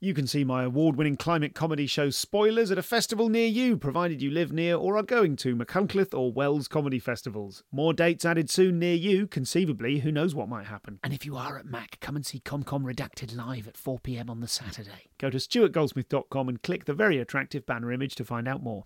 [0.00, 3.76] You can see my award winning climate comedy show Spoilers at a festival near you,
[3.76, 7.64] provided you live near or are going to Machynlleth or Wells comedy festivals.
[7.72, 11.00] More dates added soon near you, conceivably, who knows what might happen.
[11.02, 14.38] And if you are at Mac, come and see ComCom Redacted live at 4pm on
[14.38, 15.10] the Saturday.
[15.18, 18.84] Go to stuartgoldsmith.com and click the very attractive banner image to find out more.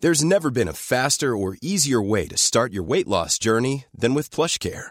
[0.00, 4.12] There's never been a faster or easier way to start your weight loss journey than
[4.12, 4.90] with PlushCare.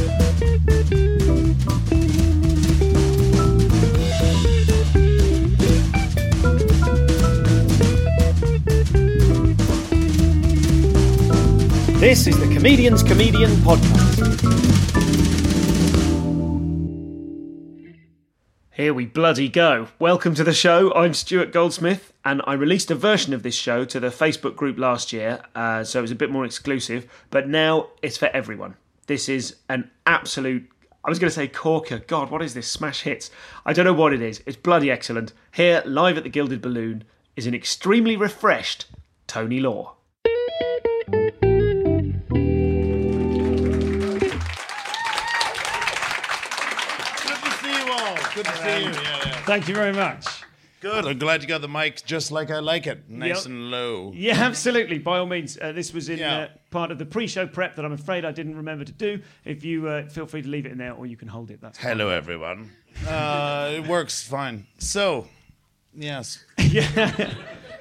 [12.01, 14.41] This is the Comedian's Comedian Podcast.
[18.71, 19.89] Here we bloody go.
[19.99, 20.91] Welcome to the show.
[20.95, 24.79] I'm Stuart Goldsmith, and I released a version of this show to the Facebook group
[24.79, 28.75] last year, uh, so it was a bit more exclusive, but now it's for everyone.
[29.11, 30.69] This is an absolute.
[31.03, 31.99] I was going to say corker.
[31.99, 32.65] God, what is this?
[32.65, 33.29] Smash hits.
[33.65, 34.41] I don't know what it is.
[34.45, 35.33] It's bloody excellent.
[35.51, 37.03] Here, live at the Gilded Balloon,
[37.35, 38.85] is an extremely refreshed
[39.27, 39.95] Tony Law.
[41.11, 41.33] Good
[47.33, 48.15] to see you all.
[48.33, 48.91] Good to see um, you.
[48.91, 49.41] Yeah, yeah.
[49.41, 50.40] Thank you very much.
[50.81, 51.05] Good.
[51.05, 53.45] I'm glad you got the mic just like I like it, nice Yep.
[53.45, 54.11] and low.
[54.15, 54.97] Yeah, absolutely.
[54.97, 56.35] By all means, uh, this was in Yeah.
[56.37, 59.21] uh, part of the pre-show prep that I'm afraid I didn't remember to do.
[59.45, 61.61] If you uh, feel free to leave it in there, or you can hold it.
[61.61, 61.91] That's fine.
[61.97, 62.71] Hello, everyone.
[63.07, 64.65] Uh, it works fine.
[64.79, 65.27] So,
[65.93, 67.31] yes, yeah.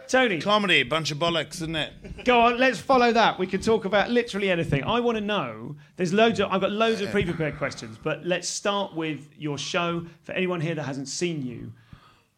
[0.07, 2.25] Tony, comedy, bunch of bollocks, isn't it?
[2.25, 2.59] go on.
[2.59, 3.39] Let's follow that.
[3.39, 4.83] We could talk about literally anything.
[4.85, 5.77] I want to know.
[5.97, 6.51] There's loads of.
[6.53, 10.05] I've got loads of pre-prepared questions, but let's start with your show.
[10.23, 11.73] For anyone here that hasn't seen you,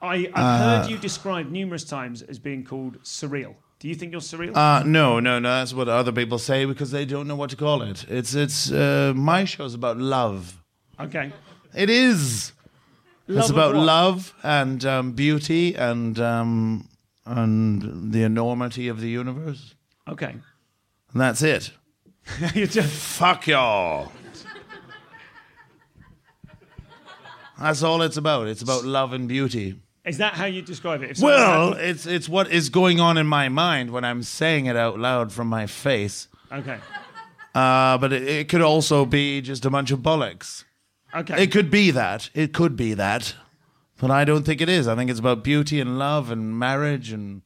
[0.03, 3.55] I, I've heard you described numerous times as being called surreal.
[3.79, 4.57] Do you think you're surreal?
[4.57, 5.49] Uh, no, no, no.
[5.59, 8.05] That's what other people say because they don't know what to call it.
[8.09, 10.61] It's it's uh, my show's about love.
[11.01, 11.33] okay.
[11.75, 12.53] It is.
[13.29, 16.89] Love it's about love and um, beauty and um,
[17.25, 19.75] and the enormity of the universe,
[20.09, 20.33] Okay.
[21.13, 21.71] and that's it.
[22.55, 24.13] You're just- Fuck y'all.
[27.59, 28.49] That's all it's about.
[28.49, 29.81] It's about love and beauty.
[30.05, 31.19] Is that how you describe it?
[31.21, 34.99] Well, it's it's what is going on in my mind when I'm saying it out
[34.99, 36.29] loud from my face.
[36.51, 36.79] okay.
[37.55, 40.65] Uh, but it, it could also be just a bunch of bollocks.
[41.15, 41.43] Okay.
[41.43, 42.31] It could be that.
[42.33, 43.35] It could be that.
[44.01, 44.89] But I don't think it is.
[44.89, 47.43] I think it's about beauty and love and marriage and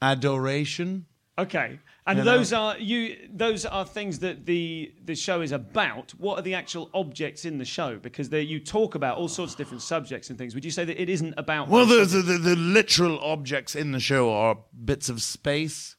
[0.00, 1.06] adoration.
[1.38, 1.78] Okay.
[2.08, 2.36] And You know?
[2.36, 6.12] those are you those are things that the the show is about.
[6.18, 7.98] What are the actual objects in the show?
[7.98, 10.54] Because they, you talk about all sorts of different subjects and things.
[10.54, 13.90] Would you say that it isn't about Well, the, the, the, the literal objects in
[13.90, 15.96] the show are bits of space.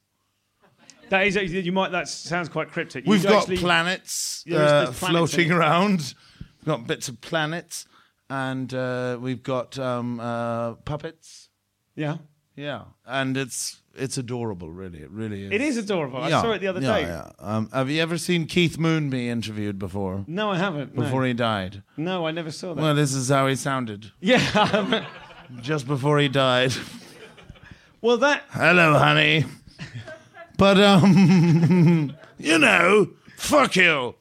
[1.10, 3.06] That is you might that sounds quite cryptic.
[3.06, 6.14] We've got actually- planets, uh, planets floating in around.
[6.60, 7.86] We've got bits of planets,
[8.30, 11.50] and uh, we've got um, uh, puppets.
[11.96, 12.18] Yeah.
[12.58, 15.00] Yeah, and it's it's adorable, really.
[15.00, 15.52] It really is.
[15.52, 16.20] It is adorable.
[16.22, 17.02] I Yeah, saw it the other yeah, day.
[17.02, 17.30] Yeah.
[17.40, 20.24] Um, have you ever seen Keith Moon be interviewed before?
[20.28, 20.96] No, I haven't.
[20.96, 21.04] No.
[21.04, 21.84] Before he died.
[21.98, 22.82] no, I never saw that.
[22.82, 25.06] Well, this is how he sounded yeah.
[25.62, 26.74] just before he died.
[28.02, 29.46] well, that Hello, honey.
[30.58, 34.16] But um, you know, fuck you.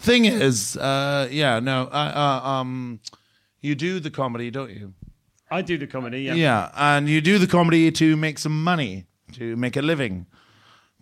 [0.00, 3.00] Thing is, uh, yeah, no, uh, uh, um,
[3.60, 4.92] you do the comedy, don't you?
[5.50, 6.22] I do the comedy.
[6.22, 6.34] Yeah.
[6.34, 10.26] Yeah, and you do the comedy to make some money, to make a living.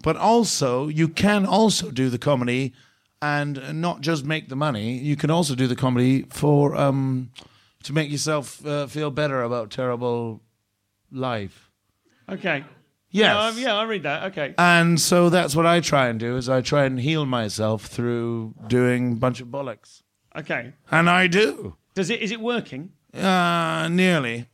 [0.02, 2.72] But also, you can also do the comedy
[3.20, 4.98] and not just make the money.
[4.98, 7.30] You can also do the comedy for um,
[7.84, 10.42] to make yourself uh, feel better about terrible
[11.10, 11.70] life.
[12.28, 12.64] Okay.
[13.10, 13.34] Yes.
[13.34, 14.24] No, um, yeah, I read that.
[14.32, 14.54] Okay.
[14.56, 18.54] And so that's what I try and do is I try and heal myself through
[18.68, 20.02] doing a bunch of bollocks.
[20.34, 20.72] Okay.
[20.90, 21.76] And I do.
[21.94, 22.92] Does it is it working?
[23.14, 24.48] Uh, nearly.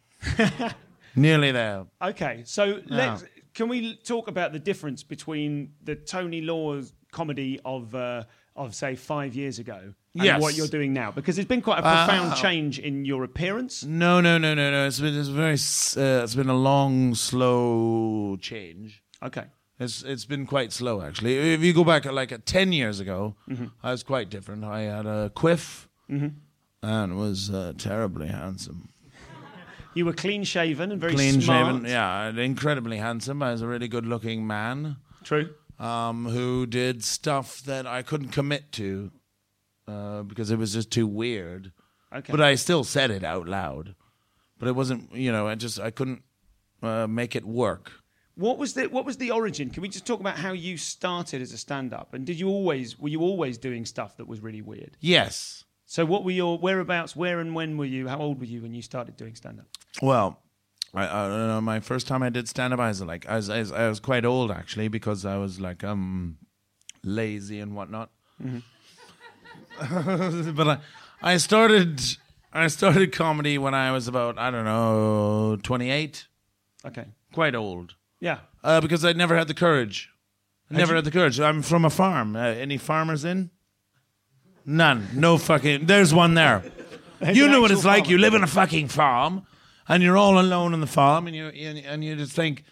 [1.17, 1.87] nearly there.
[2.03, 3.25] Okay, so let's
[3.59, 8.23] can we talk about the difference between the Tony Law's comedy of uh,
[8.55, 9.79] of say five years ago
[10.15, 10.41] and Yes.
[10.43, 11.11] what you're doing now?
[11.19, 13.85] Because there's been quite a profound Uh, change in your appearance.
[13.85, 14.87] No, no, no, no, no.
[14.87, 15.59] It's been it's very
[16.05, 19.03] uh, it's been a long, slow change.
[19.29, 19.47] Okay,
[19.81, 21.35] It's it's been quite slow actually.
[21.57, 23.35] If you go back like uh, ten years ago,
[23.83, 24.65] I was quite different.
[24.65, 28.81] I had a quiff, and was uh, terribly handsome.
[29.99, 31.67] You were clean shaven and very Clean smart.
[31.75, 33.43] shaven, yeah, incredibly handsome.
[33.43, 35.51] I was a really good looking man True.
[35.81, 39.11] um, who did stuff that I couldn't commit to
[39.89, 41.73] uh, because it was just too weird.
[42.15, 42.31] Okay.
[42.31, 43.97] But I still said it out loud.
[44.61, 46.23] But it wasn't, you know, I just I couldn't
[46.81, 47.91] uh, make it work.
[48.37, 49.69] What was the what was the origin?
[49.69, 52.15] Can we just talk about how you started as a stand-up?
[52.15, 54.97] And did you always were you always doing stuff that was really weird?
[55.01, 55.65] Yes.
[55.91, 57.17] So what were your whereabouts?
[57.17, 58.09] Where and when were you?
[58.09, 59.65] How old were you when you started doing stand-up?
[60.03, 60.39] Well,
[60.93, 61.61] I, I don't know.
[61.63, 63.89] My first time I did stand up, I was like, I was, I was, I
[63.89, 66.37] was quite old actually because I was like, um,
[67.03, 68.11] lazy and whatnot.
[69.81, 70.79] but I,
[71.23, 72.03] I started,
[72.53, 76.27] I started comedy when I was about, I don't know, twenty eight.
[76.85, 77.07] Okay.
[77.33, 77.95] Quite old.
[78.21, 78.41] Yeah.
[78.63, 80.11] Uh, because I never had the courage.
[80.71, 81.41] I never you- had the courage.
[81.41, 82.37] I'm from a farm.
[82.37, 83.51] Uh, any farmers in?
[84.69, 85.09] None.
[85.15, 85.87] No fucking.
[85.87, 86.63] There's one there.
[87.33, 88.07] you know what it's like.
[88.09, 89.47] You live in a fucking farm,
[89.89, 92.65] and you're all alone on the farm, and you and, and you just think,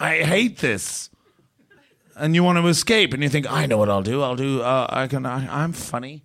[0.00, 1.10] I hate this,
[2.16, 4.22] and you want to escape, and you think, I know what I'll do.
[4.22, 4.62] I'll do.
[4.62, 5.26] Uh, I can.
[5.26, 6.24] I, I'm funny.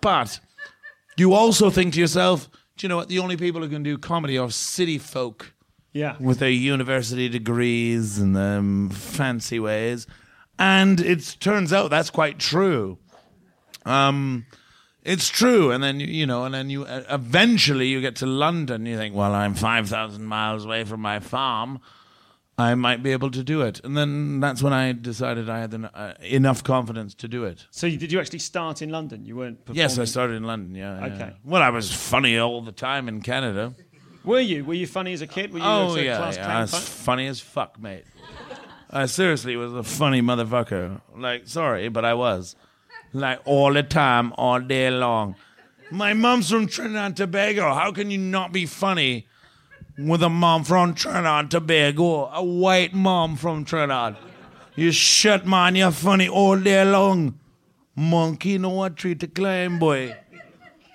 [0.00, 0.40] But
[1.18, 2.48] you also think to yourself,
[2.78, 3.08] do you know what?
[3.08, 5.52] The only people who can do comedy are city folk
[5.92, 6.16] Yeah.
[6.18, 10.06] with their university degrees and um, fancy ways.
[10.58, 12.96] And it turns out that's quite true.
[13.84, 14.46] Um,
[15.02, 15.70] it's true.
[15.70, 18.86] And then, you, you know, and then you uh, eventually you get to London.
[18.86, 21.80] You think, well, I'm 5,000 miles away from my farm.
[22.58, 23.80] I might be able to do it.
[23.84, 27.64] And then that's when I decided I had uh, enough confidence to do it.
[27.70, 29.24] So you, did you actually start in London?
[29.24, 29.60] You weren't.
[29.64, 29.78] Performing?
[29.78, 30.74] Yes, I started in London.
[30.74, 30.98] Yeah.
[31.06, 31.14] yeah.
[31.14, 31.32] Okay.
[31.42, 33.74] Well, I was funny all the time in Canada.
[34.24, 34.66] Were you?
[34.66, 35.54] Were you funny as a kid?
[35.54, 36.58] Were you Oh a yeah, class yeah.
[36.58, 36.82] I was type?
[36.82, 38.04] funny as fuck, mate.
[38.90, 41.00] I seriously was a funny motherfucker.
[41.16, 42.56] Like, sorry, but I was.
[43.12, 45.34] Like all the time, all day long.
[45.90, 47.74] My mom's from Trinidad and Tobago.
[47.74, 49.26] How can you not be funny
[49.98, 52.26] with a mom from Trinidad and Tobago?
[52.32, 54.16] A white mom from Trinidad.
[54.76, 57.38] You shut man, you're funny all day long.
[57.96, 60.16] Monkey know what tree to climb, boy.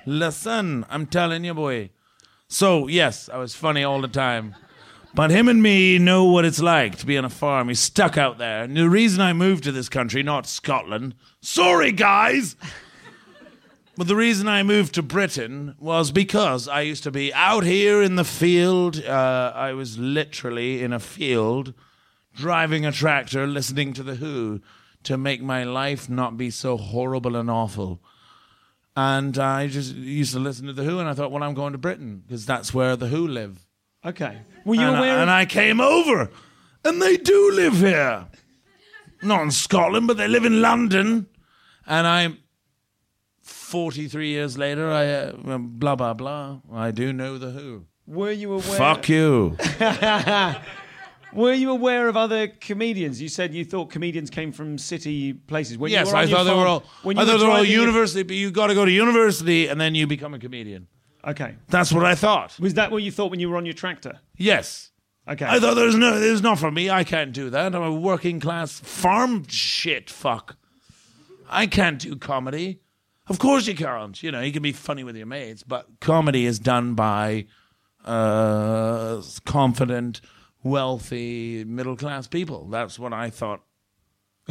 [0.06, 1.90] Listen, I'm telling you, boy.
[2.48, 4.56] So, yes, I was funny all the time.
[5.16, 7.70] But him and me know what it's like to be on a farm.
[7.70, 8.64] He's stuck out there.
[8.64, 12.56] And the reason I moved to this country, not Scotland, sorry, guys.
[13.98, 18.02] But the reason I moved to Britain was because I used to be out here
[18.02, 19.02] in the field.
[19.02, 21.74] Uh, I was literally in a field
[22.34, 24.60] driving a tractor, listening to The Who
[25.04, 28.02] to make my life not be so horrible and awful.
[28.98, 31.72] And I just used to listen to The Who, and I thought, well, I'm going
[31.72, 33.65] to Britain because that's where The Who live.
[34.06, 34.38] Okay.
[34.66, 35.12] Were you and, aware?
[35.12, 36.30] I, of- and I came over,
[36.84, 38.26] and they do live here.
[39.22, 41.28] Not in Scotland, but they live in London.
[41.88, 42.38] And I'm
[43.42, 46.60] 43 years later, I uh, blah, blah, blah.
[46.72, 47.86] I do know The Who.
[48.06, 48.78] were you aware?
[48.78, 49.58] Fuck you.
[51.34, 53.22] Were you aware of other comedians?
[53.22, 55.78] You said you thought comedians came from city places.
[55.78, 56.86] When you yes, were I thought they were all.
[57.06, 59.96] I thought they were all university, but you got to go to university and then
[59.96, 60.88] you become a comedian.
[61.26, 61.56] Okay.
[61.70, 62.60] That's what I thought.
[62.60, 64.20] Was that what you thought when you were on your tractor?
[64.38, 64.92] Yes.
[65.28, 65.46] Okay.
[65.46, 66.90] I thought there's no, there's not for me.
[66.90, 67.74] I can't do that.
[67.74, 70.10] I'm a working class farm shit.
[70.10, 70.56] Fuck.
[71.50, 72.82] I can't do comedy.
[73.28, 74.22] Of course you can't.
[74.22, 77.48] You know, you can be funny with your mates, but comedy is done by
[78.06, 80.22] uh, confident,
[80.64, 82.68] wealthy, middle class people.
[82.68, 83.62] That's what I thought.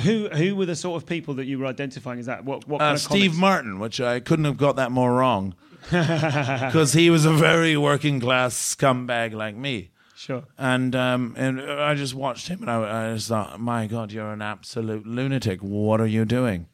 [0.00, 2.44] who who were the sort of people that you were identifying as that?
[2.44, 3.36] What what Uh, kind of Steve comics?
[3.38, 5.54] Martin, which I couldn't have got that more wrong,
[5.90, 9.90] because he was a very working class scumbag like me.
[10.16, 10.44] Sure.
[10.56, 14.32] And um, and I just watched him, and I, I just thought, my God, you're
[14.32, 15.60] an absolute lunatic.
[15.60, 16.68] What are you doing?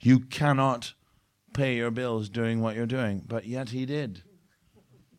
[0.00, 0.94] You cannot
[1.54, 4.22] pay your bills doing what you're doing, but yet he did.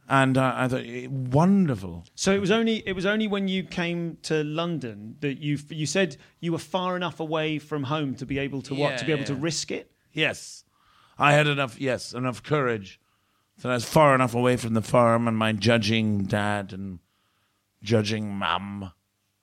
[0.08, 2.06] And uh, I thought, eh, wonderful.
[2.14, 5.88] So it was only it was only when you came to London that you you
[5.88, 9.12] said you were far enough away from home to be able to what to be
[9.12, 9.92] Yeah, able to risk it.
[10.14, 10.64] Yes,
[11.18, 11.82] I had enough.
[11.82, 13.00] Yes, enough courage
[13.62, 17.00] that I was far enough away from the farm and my judging dad and
[17.82, 18.92] judging mum.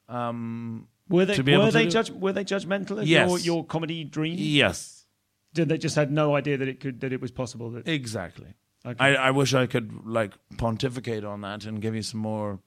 [0.08, 3.06] Um, Were they To be able were to they do- judge were they judgmental of
[3.08, 3.28] Yes.
[3.28, 4.36] your, your comedy dream?
[4.38, 5.06] yes,
[5.54, 8.54] Did they just had no idea that it could that it was possible that exactly.
[8.84, 8.96] Okay.
[8.98, 12.58] I, I wish I could like pontificate on that and give you some more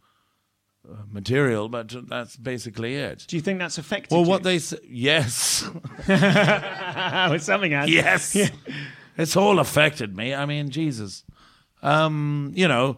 [0.89, 3.25] uh, material, but that's basically it.
[3.27, 4.29] Do you think that's affected Well, you?
[4.29, 5.67] what they say, yes,
[6.07, 7.89] something has.
[7.89, 8.35] yes,
[9.17, 10.33] it's all affected me.
[10.33, 11.23] I mean, Jesus,
[11.85, 12.97] um, you know,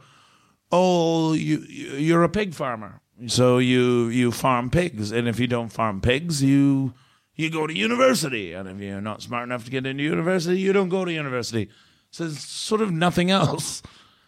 [0.71, 5.47] oh, you you- you're a pig farmer, so you you farm pigs, and if you
[5.47, 6.93] don't farm pigs, you
[7.35, 10.73] you go to university, and if you're not smart enough to get into university, you
[10.73, 11.69] don't go to university.
[12.11, 13.81] So there's sort of nothing else.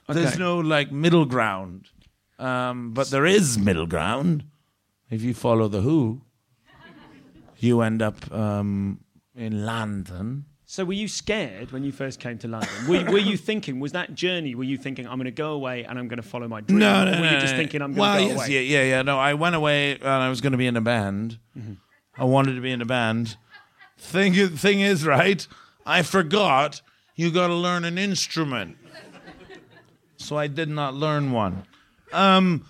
[0.07, 1.87] There's no like middle ground.
[2.39, 4.43] Um, but there is middle ground.
[5.09, 6.21] If you follow the Who,
[7.57, 8.99] you end up um,
[9.35, 10.45] in London.
[10.71, 12.69] So were you scared when you first came to London?
[12.87, 15.83] Were, were you thinking, was that journey, were you thinking, I'm going to go away
[15.83, 16.77] and I'm going to follow my dream?
[16.77, 17.57] No, Or no, were no, you just no.
[17.57, 18.53] thinking, I'm going well, to go yes, away?
[18.53, 19.01] Yeah, yeah, yeah.
[19.01, 21.39] No, I went away and I was going to be in a band.
[22.15, 23.35] I wanted to be in a band.
[23.97, 25.47] Thing, thing is, right?
[25.87, 26.83] I forgot
[27.15, 28.77] you got to learn an instrument,
[30.17, 31.63] so I did not learn one.
[32.13, 32.63] Um,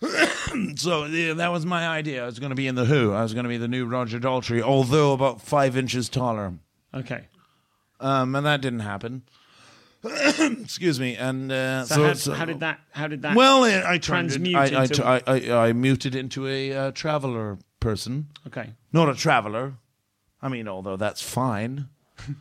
[0.76, 2.22] so yeah, that was my idea.
[2.22, 3.12] I was going to be in the Who.
[3.12, 6.54] I was going to be the new Roger Daltrey, although about five inches taller.
[6.94, 7.26] Okay.
[8.00, 9.22] Um, and that didn't happen.
[10.04, 11.16] Excuse me.
[11.16, 13.98] And uh, So, so, how, so- how did that, how did that, well, I, I
[13.98, 18.28] turned it- transmute I, I, into- I, I, I muted into a uh, traveler person,
[18.46, 18.72] okay.
[18.92, 19.74] not a traveler.
[20.40, 21.88] I mean, although that's fine.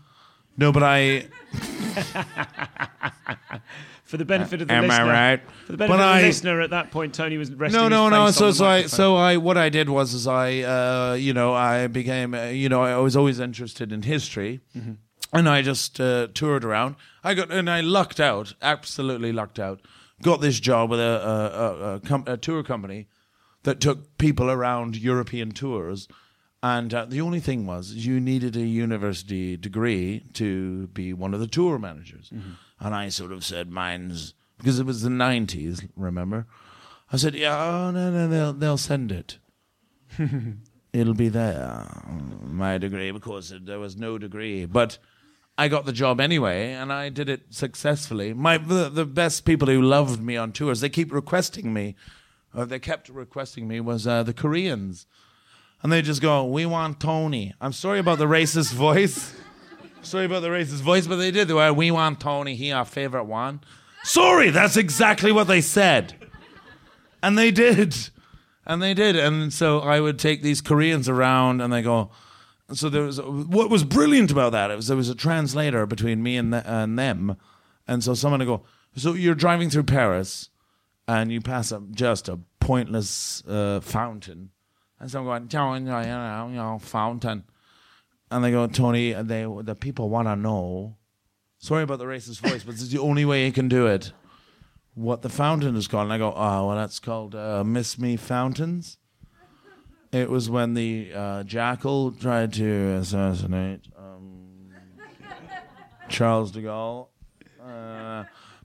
[0.58, 1.26] no, but I
[4.08, 5.04] For the benefit of the am listener.
[5.06, 5.42] I right?
[5.66, 7.84] For the benefit But of the I- listener, at that point, Tony was resting No,
[7.86, 8.26] his no, no.
[8.28, 8.90] face So, on the so I, microphone.
[8.90, 12.70] so I, what I did was, is I, uh, you know, I became, uh, you
[12.70, 14.94] know, I was always interested in history, Mm-hmm.
[15.34, 16.96] and I just uh, toured around.
[17.24, 19.82] I got, and I lucked out, absolutely lucked out.
[20.24, 21.62] Got this job with a, a,
[21.92, 23.08] a, a, com- a tour company
[23.64, 26.08] that took people around European tours.
[26.64, 31.40] And uh, the only thing was, you needed a university degree to be one of
[31.40, 32.32] the tour managers.
[32.80, 36.48] And I sort of said, mine's because it was the 90s, remember?
[37.12, 39.38] I said, yeah, oh, no, no, they'll, they'll send it.
[40.94, 41.88] It'll be there.
[42.42, 44.66] My degree, because there was no degree.
[44.66, 44.98] But
[45.58, 48.34] I got the job anyway, and I did it successfully.
[48.34, 51.96] My the, the best people who loved me on tours, they keep requesting me,
[52.54, 55.06] or they kept requesting me, was uh, the Koreans.
[55.84, 57.54] And they just go, we want Tony.
[57.62, 59.34] I'm sorry about the racist voice.
[60.08, 61.50] Sorry about the racist voice, but they did.
[61.50, 62.56] They were, we want Tony.
[62.56, 63.60] He our favorite one.
[64.04, 66.16] Sorry, that's exactly what they said.
[67.22, 67.94] And they did.
[68.66, 69.18] And they did.
[69.18, 72.12] And so I would take these Koreans around and they go,
[72.72, 76.24] so there was, what was brilliant about that, it was there was a translator between
[76.24, 77.36] me and, the, and them.
[77.86, 78.64] And so someone would go,
[78.96, 80.50] so you're driving through Paris
[81.06, 84.52] and you pass up just a pointless uh, fountain.
[85.00, 87.44] And so I'm going, "you know, you know, fountain.
[88.30, 90.98] And they go, Tony, they the people want to know.
[91.60, 94.12] Sorry about the racist voice, but this is the only way you can do it.
[94.94, 96.06] What the fountain is called.
[96.06, 98.98] And I go, oh, well, that's called uh, Miss Me Fountains.
[100.12, 104.72] It was when the uh, jackal tried to assassinate um,
[106.10, 107.08] Charles de Gaulle.
[107.64, 108.24] Uh,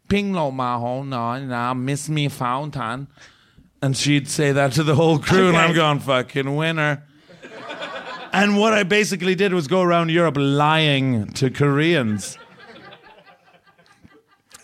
[0.08, 3.08] Ping lo ma ho no na miss me fountain.
[3.80, 5.76] And she'd say that to the whole crew, and I'm Okay.
[5.78, 7.02] going, fucking winner.
[8.32, 12.38] And what I basically did was go around Europe lying to Koreans.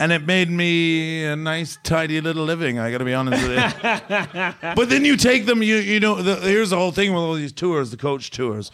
[0.00, 2.78] And it made me a nice, tidy little living.
[2.78, 4.54] I got to be honest with you.
[4.76, 5.60] but then you take them.
[5.62, 6.22] You you know.
[6.22, 8.70] The, here's the whole thing with all these tours, the coach tours,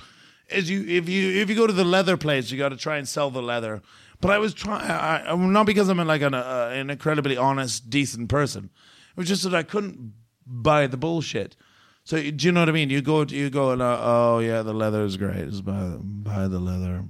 [0.50, 2.98] is you if you if you go to the leather place, you got to try
[2.98, 3.80] and sell the leather.
[4.20, 8.70] But I was trying, not because I'm like an, uh, an incredibly honest, decent person.
[9.10, 10.12] It was just that I couldn't
[10.46, 11.56] buy the bullshit.
[12.04, 12.90] So do you know what I mean?
[12.90, 15.48] You go, you go, and uh, oh yeah, the leather is great.
[15.48, 17.04] Just buy, buy the leather.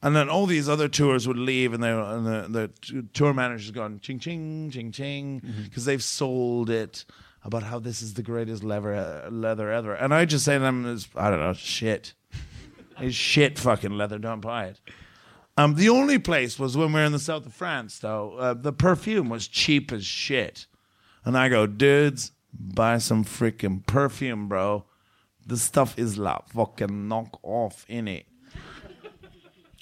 [0.00, 3.70] And then all these other tours would leave, and, they, and the, the tour manager's
[3.70, 7.04] gone ching ching ching ching because they've sold it
[7.44, 9.94] about how this is the greatest leather leather ever.
[9.94, 12.14] And I just say to them, I don't know, shit.
[12.98, 14.18] It's shit fucking leather.
[14.18, 14.80] Don't buy it.
[15.56, 18.36] Um, the only place was when we were in the south of France, though.
[18.38, 20.66] Uh, the perfume was cheap as shit.
[21.24, 24.84] And I go, dudes, buy some freaking perfume, bro.
[25.46, 28.26] The stuff is like fucking knock off in it.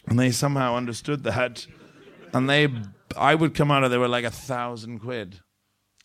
[0.07, 1.67] And they somehow understood that.
[2.33, 2.69] And they,
[3.17, 5.41] I would come out of there with like a thousand quid.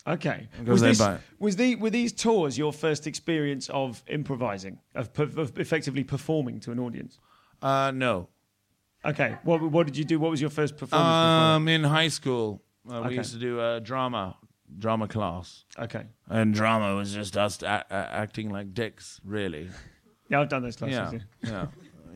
[0.06, 0.48] Okay.
[0.64, 5.12] Was they this, buy- was the were these tours your first experience of improvising, of,
[5.12, 7.18] per, of effectively performing to an audience?
[7.60, 8.28] Uh, no.
[9.04, 9.36] Okay.
[9.42, 10.20] What what did you do?
[10.20, 11.08] What was your first performance?
[11.08, 14.36] Um, in high school, uh, we used to do a drama,
[14.78, 15.64] drama class.
[15.78, 16.04] Okay.
[16.28, 19.70] And drama was just us a- a- acting like dicks, really.
[20.28, 21.22] Yeah, I've done those classes.
[21.42, 21.66] Yeah, Yeah, yeah.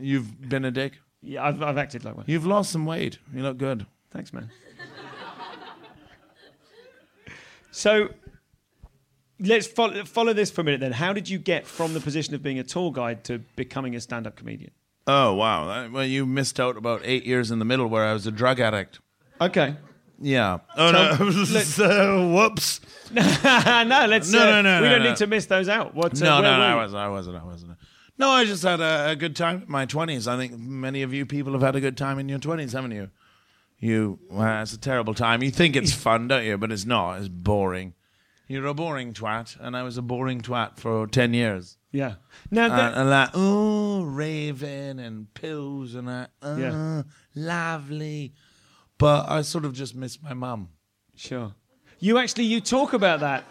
[0.00, 0.94] You've been a dick.
[1.22, 2.24] yeah I've, I've acted like one.
[2.26, 3.20] You've lost some weight.
[3.32, 3.86] You look good.
[4.10, 4.50] Thanks, man.
[7.70, 8.08] so
[9.38, 10.92] let's follow, follow this for a minute then.
[10.92, 14.00] How did you get from the position of being a tour guide to becoming a
[14.00, 14.72] stand up comedian?
[15.06, 15.66] Oh wow!
[15.66, 18.30] That- Well, you missed out about eight years in the middle where I was a
[18.32, 19.00] drug addict.
[19.40, 19.76] Okay.
[20.20, 20.58] Yeah.
[20.76, 21.42] Oh Tell- no!
[21.44, 22.80] so, whoops.
[23.10, 24.30] no, let's.
[24.30, 25.08] No, uh, no, no, We no, don't no.
[25.08, 25.94] need to miss those out.
[25.94, 26.20] What?
[26.20, 27.00] uh, No, no, no, I wasn't.
[27.02, 27.36] I wasn't.
[27.36, 27.72] I wasn't.
[28.18, 30.28] No, I just had a, a good time in my twenties.
[30.28, 32.92] I think many of you people have had a good time in your twenties, haven't
[32.92, 33.10] you?
[33.78, 35.42] You, well, it's a terrible time.
[35.42, 36.58] You think it's fun, don't you?
[36.58, 37.18] But it's not.
[37.18, 37.94] It's boring.
[38.46, 41.78] You're a boring twat, and I was a boring twat for ten years.
[41.92, 42.14] Yeah.
[42.50, 47.02] Now And, that, and like, oh, raving and pills and that, uh, Yeah.
[47.34, 48.34] lovely.
[49.00, 50.68] But I sort of just miss my mum.
[51.16, 51.54] sure.
[51.98, 53.44] You actually you talk about that.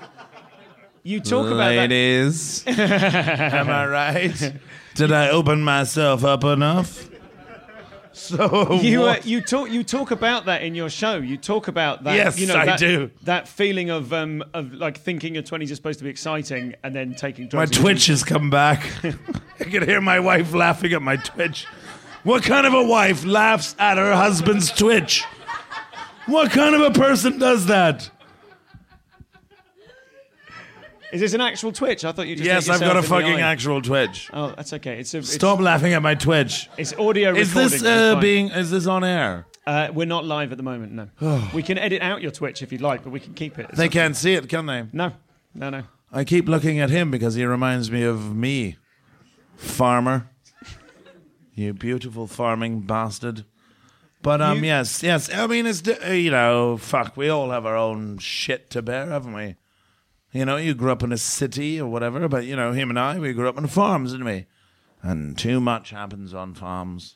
[1.04, 1.90] You talk about that.
[1.90, 4.54] Ladies, am I right?
[4.96, 7.10] Did I open myself up enough?
[8.12, 9.26] So You uh, what?
[9.26, 11.18] you talk you talk about that in your show.
[11.18, 12.16] You talk about that.
[12.16, 13.12] Yes, you know, I that, do.
[13.24, 16.94] That feeling of um of like thinking your twenties are supposed to be exciting and
[16.94, 17.78] then taking my drugs.
[17.78, 18.92] twitch has come back.
[19.60, 21.66] I can hear my wife laughing at my twitch.
[22.24, 25.24] What kind of a wife laughs at her husband's twitch?
[26.30, 28.10] What kind of a person does that?
[31.12, 32.06] Is this an actual twitch?
[32.06, 34.30] I thought you just Yes, I've got a yourself in the fucking actual twitch.
[34.32, 35.00] Oh, that's okay.
[35.00, 36.70] It's a it's, Stop laughing at my twitch.
[36.78, 37.72] It's audio Is recording.
[37.72, 38.22] this It's uh, fine.
[38.22, 38.48] being?
[38.50, 39.48] Is this on air?
[39.66, 40.92] Uh, we're not live at the moment.
[40.92, 41.50] No.
[41.54, 43.66] we can edit out your twitch if you'd like, but we can keep it.
[43.70, 44.86] It's They can't see it, can they?
[44.94, 45.14] No,
[45.56, 45.84] no, no.
[46.12, 48.78] I keep looking at him because he reminds me of me,
[49.56, 50.30] farmer.
[51.56, 53.46] You beautiful farming bastard.
[54.22, 55.34] But um, You- yes, yes.
[55.34, 57.16] I mean, it's uh, you know, fuck.
[57.16, 59.56] We all have our own shit to bear, haven't we?
[60.32, 63.00] You know, you grew up in a city or whatever, but you know, him and
[63.00, 64.46] I, we grew up on farms, didn't we?
[65.02, 67.16] And too much happens on farms.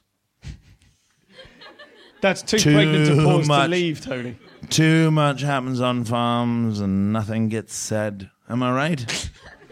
[2.21, 3.65] That's too, Too pregnant to pause much.
[3.65, 4.37] to leave, Tony.
[4.69, 8.29] Too much happens on farms, and nothing gets said.
[8.47, 9.29] Am I right?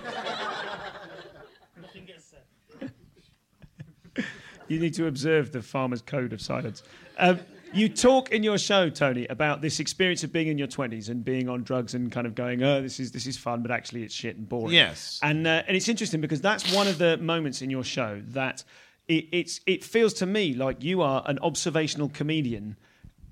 [4.72, 6.82] You need to observe the farmer's code of silence.
[7.18, 7.40] Um,
[7.74, 11.24] you talk in your show, Tony, about this experience of being in your twenties and
[11.26, 14.04] being on drugs and kind of going, "Oh, this is this is fun," but actually
[14.04, 14.74] it's shit and boring.
[14.74, 15.20] Yes.
[15.22, 18.64] and uh, and it's interesting because that's one of the moments in your show that
[19.10, 22.78] it, it's it feels to me like you are an observational comedian,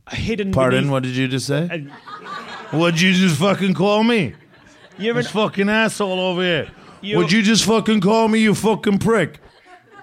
[0.08, 0.52] A hidden.
[0.52, 1.68] Pardon, beneath- what did you just say?
[1.72, 1.90] and
[2.72, 4.36] What'd you just fucking call me?
[4.98, 6.70] You're an, This fucking asshole over here.
[7.16, 9.40] Would you just fucking call me, you fucking prick?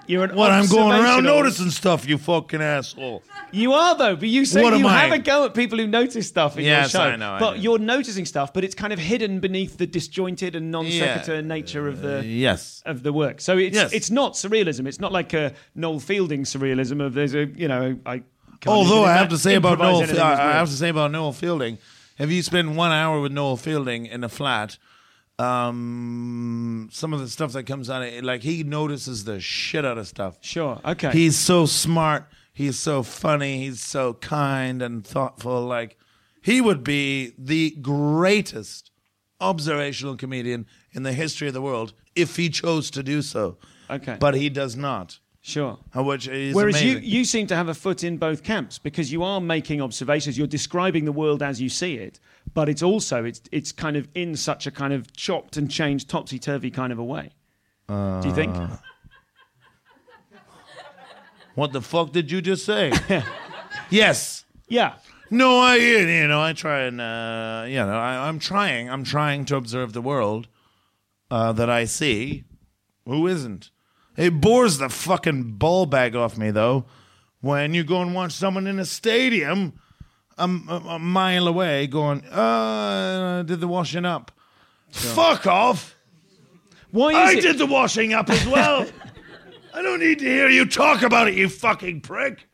[0.07, 3.23] You're an What, I'm going around observational- noticing stuff, you fucking asshole.
[3.51, 4.97] You are though, but you say What you I?
[5.03, 7.07] have a go at people who notice stuff in Yes, your show.
[7.09, 7.61] I know, I but know.
[7.61, 11.41] you're noticing stuff, but it's kind of hidden beneath the disjointed and non sequitur Yeah.
[11.41, 12.81] nature of the uh, Yes.
[12.85, 13.39] of the work.
[13.41, 13.93] So it's Yes.
[13.93, 14.87] it's not surrealism.
[14.87, 18.23] It's not like a Noel Fielding surrealism of there's a you know I.
[18.59, 20.75] Can't Although even I have to say about improvise Noel, anything I I have to
[20.75, 21.77] say about Noel Fielding,
[22.17, 24.77] if you spend one hour with Noel Fielding in a flat,
[25.39, 29.85] um, some of the stuff that comes out, of it, like he notices the shit
[29.85, 30.37] out of stuff.
[30.41, 30.79] Sure.
[30.83, 31.11] Okay.
[31.11, 32.27] He's so smart.
[32.53, 33.59] He's so funny.
[33.59, 35.61] He's so kind and thoughtful.
[35.65, 35.97] Like
[36.41, 38.91] he would be the greatest
[39.39, 43.57] observational comedian in the history of the world if he chose to do so.
[43.89, 44.17] Okay.
[44.19, 45.19] But he does not.
[45.41, 45.77] sure.
[45.95, 49.11] uh, Which is Whereas you, you seem to have a foot in both camps because
[49.11, 52.19] you are making observations, you're describing the world as you see it,
[52.57, 56.09] but it's also it's it's kind of in such a kind of chopped and changed,
[56.09, 57.29] topsy turvy kind of a way.
[57.87, 58.55] Do you think?
[58.55, 58.77] Uh,
[61.53, 62.91] what the fuck did you just say?
[63.91, 64.43] yes.
[64.67, 64.95] Yeah.
[65.29, 69.45] No, I you know I try and uh, you know I, I'm trying I'm trying
[69.45, 70.47] to observe the world
[71.29, 72.43] uh, that I see.
[73.05, 73.69] Who isn't?
[74.17, 76.85] It bores the fucking ball bag off me though
[77.39, 79.79] when you go and watch someone in a stadium
[80.37, 84.31] a, a, a mile away going, uh, did the washing up.
[84.91, 85.95] Fuck off!
[86.91, 87.41] Why I is it?
[87.41, 88.85] did the washing up as well.
[89.73, 92.47] I don't need to hear you talk about it, you fucking prick.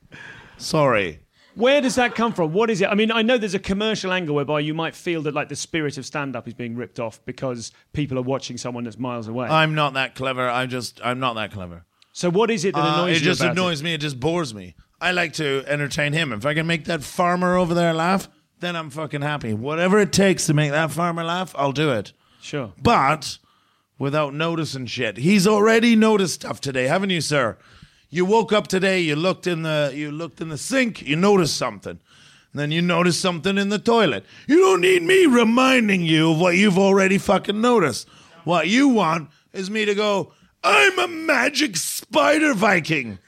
[0.58, 1.20] Sorry.
[1.56, 2.52] Where does that come from?
[2.52, 2.88] What is it?
[2.90, 5.56] I mean, I know there's a commercial angle whereby you might feel that like the
[5.56, 9.48] spirit of stand-up is being ripped off because people are watching someone that's miles away.
[9.48, 10.50] I'm not that clever.
[10.50, 11.86] I just I'm not that clever.
[12.12, 13.94] so what is it that Uh, annoys it you just about annoys me.
[13.94, 14.74] It just bores me.
[15.04, 16.32] I like to entertain him.
[16.32, 18.30] If I can make that farmer over there laugh,
[18.62, 19.54] then I'm fucking happy.
[19.54, 22.14] Whatever it takes to make that farmer laugh, I'll do it.
[22.42, 22.72] Sure.
[22.82, 23.38] But
[24.00, 25.18] without noticing shit.
[25.18, 27.58] He's already noticed stuff today, haven't you, sir?
[28.10, 31.58] You woke up today, you looked in the you looked in the sink, you noticed
[31.58, 32.00] something.
[32.54, 34.24] And then you noticed something in the toilet.
[34.48, 38.08] You don't need me reminding you of what you've already fucking noticed.
[38.46, 40.32] What you want is me to go,
[40.64, 43.20] I'm a magic spider Viking.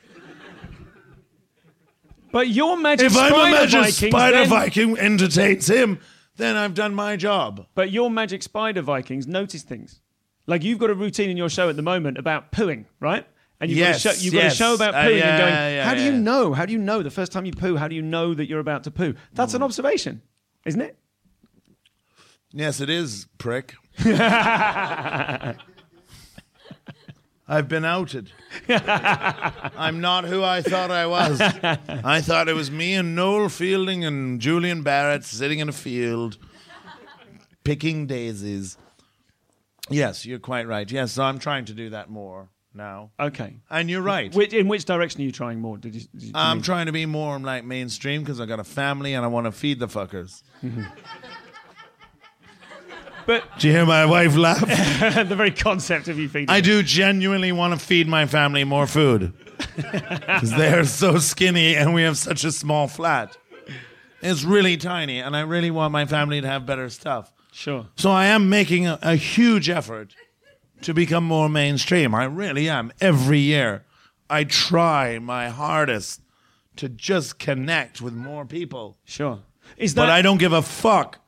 [2.35, 5.99] But your magic If spider I'm a magic Vikings, spider then- Viking entertains him,
[6.35, 7.65] then I've done my job.
[7.75, 10.01] But your magic spider Vikings notice things.
[10.45, 13.25] Like you've got a routine in your show at the moment about pooing, right?
[13.61, 15.39] And you've, Yes, got, a show, you've got a show about Uh, pooing yeah, and
[15.39, 16.17] going, yeah, how do you yeah.
[16.19, 16.51] know?
[16.53, 17.77] How do you know the first time you poo?
[17.77, 19.13] How do you know that you're about to poo?
[19.33, 20.21] That's an observation,
[20.65, 20.97] isn't it?
[22.51, 23.75] Yes, it is, prick.
[27.47, 28.31] I've been outed.
[28.69, 31.39] I'm not who I thought I was.
[31.41, 36.37] I thought it was me and Noel Fielding and Julian Barratt sitting in a field
[37.63, 38.77] picking daisies.
[39.89, 40.89] Yes, you're quite right.
[40.89, 43.11] Yes, so I'm trying to do that more now.
[43.19, 43.57] Okay.
[43.69, 44.33] And you're right.
[44.33, 45.77] Which, in which direction are you trying more?
[45.77, 48.59] Did you, did you I'm mean- trying to be more like mainstream because I've got
[48.59, 50.41] a family and I want to feed the fuckers.
[50.63, 50.83] Mm-hmm.
[53.25, 54.59] But Do you hear my wife laugh?
[55.27, 56.49] the very concept of you feeding.
[56.49, 59.33] I do genuinely want to feed my family more food
[59.75, 63.37] because they're so skinny and we have such a small flat.
[64.21, 67.31] It's really tiny, and I really want my family to have better stuff.
[67.51, 67.87] Sure.
[67.95, 70.15] So I am making a, a huge effort
[70.81, 72.15] to become more mainstream.
[72.15, 72.91] I really am.
[72.99, 73.85] Every year,
[74.29, 76.21] I try my hardest
[76.77, 78.97] to just connect with more people.
[79.05, 79.39] Sure.
[79.77, 81.19] Is that But I don't give a fuck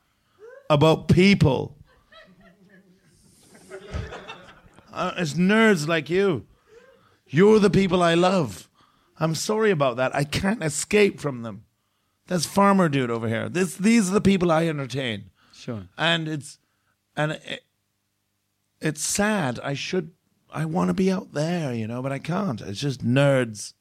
[0.68, 1.77] about people.
[4.98, 6.44] Uh, it's nerds like you.
[7.28, 8.68] You're the people I love.
[9.20, 10.14] I'm sorry about that.
[10.14, 11.64] I can't escape from them.
[12.26, 13.48] That's farmer dude over here.
[13.48, 15.84] This, these are the people I entertain, Sure.
[15.96, 16.58] and it's
[17.16, 17.64] and it,
[18.80, 19.58] it's sad.
[19.62, 20.12] I should.
[20.52, 22.60] I want to be out there, you know, but I can't.
[22.60, 23.74] It's just nerds.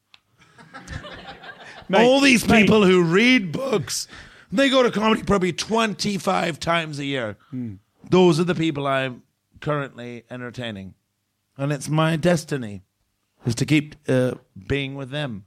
[1.89, 4.07] Mate, All these mate, people who read books,
[4.51, 7.37] they go to comedy probably 25 times a year.
[8.09, 9.23] Those are the people I'm
[9.61, 10.95] currently entertaining.
[11.57, 12.83] And it's my destiny
[13.45, 14.33] is to keep uh,
[14.67, 15.45] being with them.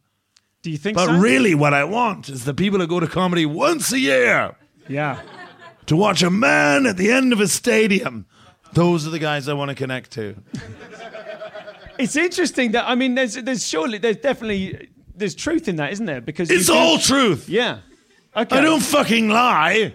[0.63, 1.19] Do you think But so?
[1.19, 4.55] really, what I want is the people who go to comedy once a year
[4.89, 5.21] Yeah.
[5.87, 8.27] to watch a man at the end of a stadium.
[8.75, 10.37] Those are the guys I want to connect to.
[11.99, 16.07] It's interesting that I mean, there's there's surely there's definitely there's truth in that, isn't
[16.07, 16.21] there?
[16.21, 17.49] Because It's all truth.
[17.49, 17.79] Yeah.
[18.37, 18.57] Okay.
[18.59, 19.95] I don't fucking lie.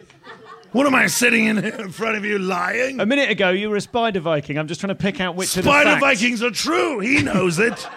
[0.76, 3.00] What am I sitting in, in front of you lying?
[3.00, 4.58] A minute ago, you were a spider Viking.
[4.58, 6.02] I'm just trying to pick out which of the Spider facts.
[6.02, 7.00] Vikings are true.
[7.00, 7.88] He knows it.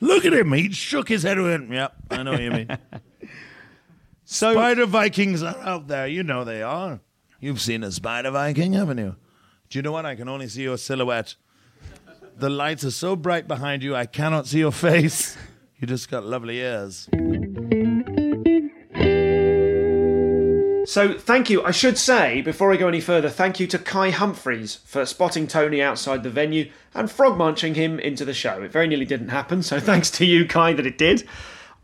[0.00, 0.52] Look at him.
[0.52, 2.68] He shook his head and went, Yep, I know what you mean.
[4.28, 6.08] So Spider Vikings are out there.
[6.08, 6.98] You know they are.
[7.38, 9.14] You've seen a Spider Viking, haven't you?
[9.70, 10.04] Do you know what?
[10.04, 11.36] I can only see your silhouette.
[12.36, 15.36] The lights are so bright behind you, I cannot see your face.
[15.78, 17.08] You just got lovely ears.
[20.96, 21.62] So, thank you.
[21.62, 25.46] I should say, before I go any further, thank you to Kai Humphries for spotting
[25.46, 28.62] Tony outside the venue and frog munching him into the show.
[28.62, 31.28] It very nearly didn't happen, so thanks to you, Kai, that it did.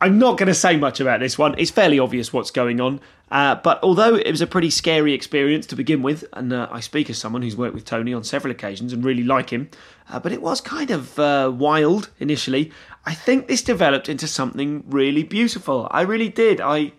[0.01, 1.55] I'm not going to say much about this one.
[1.59, 3.03] It's fairly obvious what's going on.
[3.31, 6.81] Uh, but although it was a pretty scary experience to begin with, and uh, I
[6.81, 9.68] speak as someone who's worked with Tony on several occasions and really like him,
[10.09, 12.72] uh, but it was kind of uh, wild initially.
[13.05, 15.87] I think this developed into something really beautiful.
[15.90, 16.62] I really did.
[16.62, 16.92] I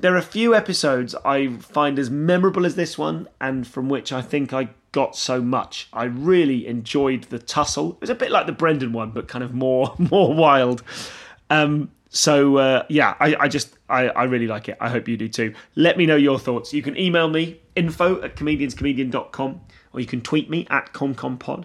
[0.00, 4.12] there are a few episodes I find as memorable as this one, and from which
[4.12, 5.88] I think I got so much.
[5.92, 7.92] I really enjoyed the tussle.
[7.92, 10.82] It was a bit like the Brendan one, but kind of more more wild.
[11.50, 14.76] Um, so uh, yeah, I, I just I, I really like it.
[14.80, 15.54] I hope you do too.
[15.74, 16.72] Let me know your thoughts.
[16.72, 19.60] You can email me info at comedianscomedian.com
[19.92, 21.64] or you can tweet me at comcompod.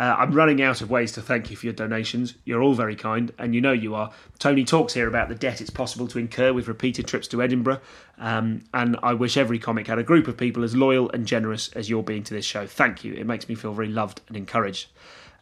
[0.00, 2.32] Uh, I'm running out of ways to thank you for your donations.
[2.46, 4.10] You're all very kind, and you know you are.
[4.38, 7.82] Tony talks here about the debt it's possible to incur with repeated trips to Edinburgh,
[8.16, 11.68] um, and I wish every comic had a group of people as loyal and generous
[11.74, 12.66] as you're being to this show.
[12.66, 13.12] Thank you.
[13.12, 14.88] It makes me feel very loved and encouraged.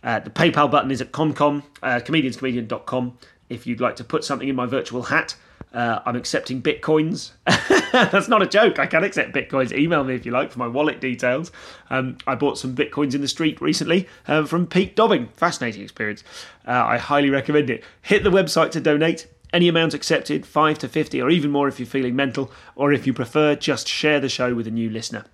[0.03, 3.17] Uh, the PayPal button is at comcom, uh, comedianscomedian.com.
[3.49, 5.37] If you'd like to put something in my virtual hat,
[5.73, 7.33] uh, I'm accepting bitcoins.
[7.93, 8.79] That's not a joke.
[8.79, 9.77] I can accept bitcoins.
[9.77, 11.53] Email me if you like for my wallet details.
[11.91, 15.29] Um, I bought some bitcoins in the street recently um, from Pete Dobbing.
[15.37, 16.25] Fascinating experience.
[16.67, 17.85] Uh, I highly recommend it.
[18.03, 19.27] Hit the website to donate.
[19.53, 23.07] Any amount accepted, 5 to 50 or even more if you're feeling mental, or if
[23.07, 25.25] you prefer, just share the show with a new listener.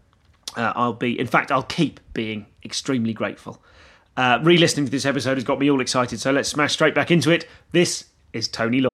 [0.57, 3.61] Uh, I'll be, in fact, I'll keep being extremely grateful.
[4.16, 6.94] Uh, Re listening to this episode has got me all excited, so let's smash straight
[6.94, 7.49] back into it.
[7.73, 8.93] This is Tony Law.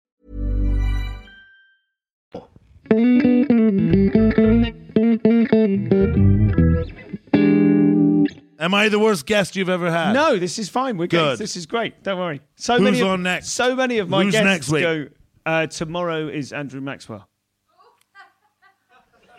[2.91, 2.97] Am
[8.73, 10.11] I the worst guest you've ever had?
[10.11, 10.97] No, this is fine.
[10.97, 11.17] We're good.
[11.17, 11.37] Good.
[11.37, 12.03] This is great.
[12.03, 12.41] Don't worry.
[12.57, 13.51] So Who's many of, on next?
[13.51, 14.81] So many of my Who's guests next week?
[14.83, 15.07] go.
[15.45, 17.29] Uh, tomorrow is Andrew Maxwell.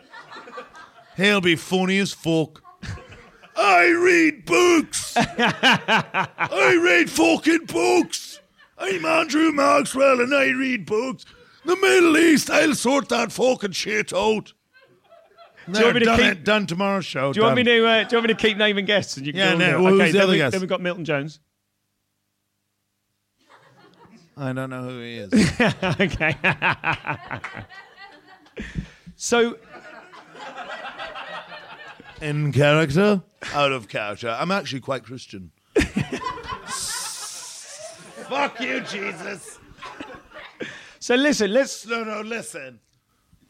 [1.19, 2.63] He'll be funny as fuck.
[3.55, 5.13] I read books.
[5.17, 8.41] I read fucking books.
[8.79, 11.27] I'm Andrew Maxwell and I read books.
[11.65, 14.53] The Middle East, I'll sort that fucking shit out.
[15.71, 17.33] Do you want me to done keep- it, done tomorrow's show.
[17.33, 17.87] Do you want me to?
[17.87, 19.17] Uh, do you want me to keep naming guests?
[19.17, 20.53] And you can Yeah, no, well, who's okay, the other we, guest?
[20.53, 21.39] then we've got Milton Jones.
[24.37, 25.33] I don't know who he is.
[26.01, 26.37] okay.
[29.15, 29.57] so
[32.21, 33.23] In character,
[33.53, 34.31] out of character.
[34.37, 35.53] I'm actually quite Christian.
[38.29, 39.59] Fuck you, Jesus.
[41.03, 41.53] So listen.
[41.53, 41.85] Let's.
[41.87, 42.79] No, no, listen.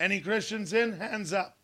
[0.01, 0.99] Any Christians in?
[0.99, 1.59] Hands up.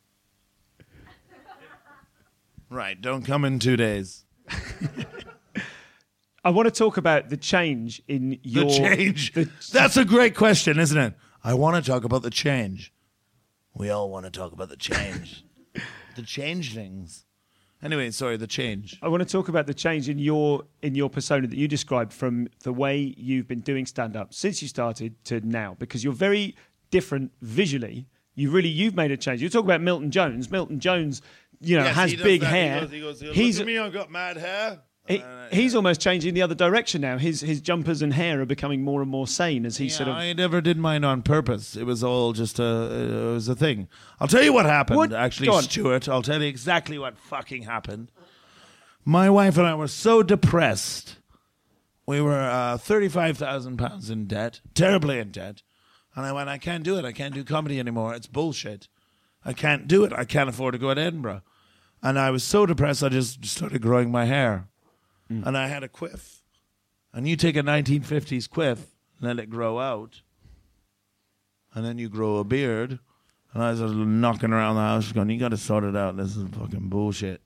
[2.71, 4.27] Right, don't come in two days.
[6.45, 8.67] I want to talk about the change in your.
[8.67, 9.33] The change.
[9.33, 11.15] the- That's a great question, isn't it?
[11.43, 12.93] I want to talk about the change.
[13.75, 15.43] We all want to talk about the change.
[16.17, 17.25] the changelings.
[17.83, 18.99] Anyway, sorry, the change.
[19.03, 22.13] I want to talk about the change in your in your persona that you described
[22.13, 26.13] from the way you've been doing stand up since you started to now because you're
[26.13, 26.57] very
[26.91, 28.07] different visually.
[28.35, 29.43] You really you've made a change.
[29.43, 30.51] You talk about Milton Jones.
[30.51, 31.23] Milton Jones,
[31.61, 32.87] you know, has big hair.
[33.33, 34.81] he's me, I've got mad hair.
[35.09, 37.19] He- he's almost changing the other direction now.
[37.19, 40.09] His his jumpers and hair are becoming more and more sane as he Yeah, sort
[40.11, 41.75] of I never did mine on purpose.
[41.77, 43.89] It was all just a, it was a thing.
[44.21, 45.13] I'll tell you what happened, What?
[45.13, 45.51] actually.
[45.63, 46.09] Stuart.
[46.09, 48.11] I'll tell you exactly what fucking happened.
[49.05, 51.17] My wife and I were so depressed.
[52.07, 55.63] We were uh, thirty-five thousand pounds in debt, terribly in debt,
[56.15, 57.05] and I went, I can't do it.
[57.05, 58.15] I can't do comedy anymore.
[58.15, 58.89] It's bullshit.
[59.45, 60.13] I can't do it.
[60.13, 61.43] I can't afford to go to Edinburgh.
[62.03, 64.69] And I was so depressed, I just started growing my hair,
[65.29, 66.43] and I had a quiff.
[67.13, 68.87] And you take a 1950s quiff,
[69.21, 70.23] let it grow out,
[71.75, 72.99] and then you grow a beard.
[73.53, 76.17] And I was knocking around the house going, You got to sort it out.
[76.17, 77.41] This is fucking bullshit.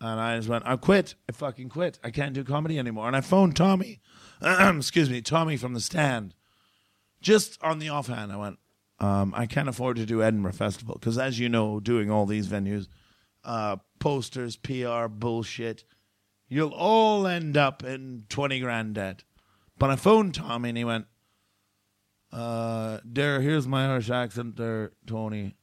[0.00, 1.14] And I just went, I quit.
[1.28, 1.98] I fucking quit.
[2.02, 3.06] I can't do comedy anymore.
[3.06, 4.00] And I phoned Tommy,
[4.42, 6.34] excuse me, Tommy from the stand.
[7.20, 8.58] Just on the offhand, I went,
[8.98, 10.96] um, I can't afford to do Edinburgh Festival.
[10.98, 12.88] Because as you know, doing all these venues,
[13.44, 15.84] uh, posters, PR, bullshit,
[16.52, 19.24] you'll all end up in 20 grand debt.
[19.78, 21.06] But I phoned Tommy and he went,
[22.30, 25.56] uh, there, here's my Irish accent there, Tony.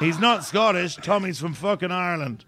[0.00, 0.96] He's not Scottish.
[0.96, 2.46] Tommy's from fucking Ireland.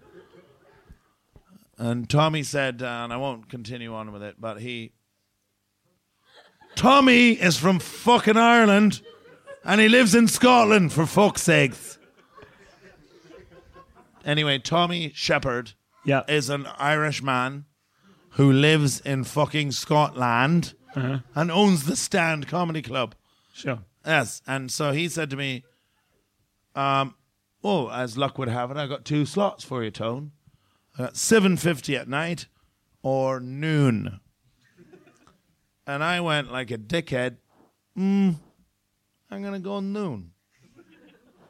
[1.77, 4.93] And Tommy said, uh, and I won't continue on with it, but he.
[6.75, 9.01] Tommy is from fucking Ireland
[9.63, 11.99] and he lives in Scotland, for fuck's sakes.
[14.25, 16.23] Anyway, Tommy Sheppard yeah.
[16.27, 17.65] is an Irish man
[18.31, 23.15] who lives in fucking Scotland and owns the Stand Comedy Club.
[23.53, 23.79] Sure.
[24.05, 25.63] Yes, and so he said to me,
[26.75, 27.15] um,
[27.63, 30.31] "Oh, as luck would have it, I got two slots for you, Tone.
[30.97, 32.47] I got seven fifty at night
[33.01, 34.19] or noon."
[35.87, 37.37] And I went like a dickhead.
[37.97, 38.35] Mm,
[39.29, 40.31] I'm gonna go noon.